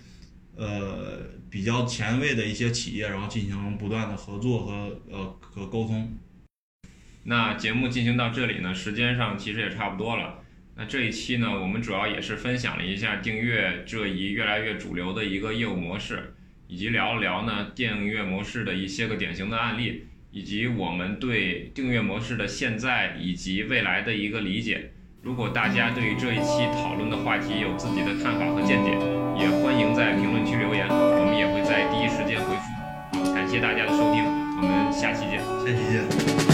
[0.56, 1.20] 呃
[1.50, 6.10] 比较前卫的一些企业，然后进行不断的合作和呃和沟通。
[7.24, 10.38] 那节目进行到这里呢，时间上其实也差不多了。
[10.74, 16.32] 那这一期呢，我们主要也是分享了一下订阅这一越来越主流的一个业务模式。
[16.70, 24.92] 以及聊一聊呢订阅模式的一些个典型的案例，以及我们对订阅模式的现在以及未来的一个理解。
[25.20, 28.92] 如果大家对于这一期讨论的话题有自己的看法和见解，
[29.36, 33.18] 也欢迎在评论区留言，我们也会在第一时间回复。
[33.18, 35.40] 好，感谢大家的收听，我们下期见。
[35.40, 36.49] 下期见。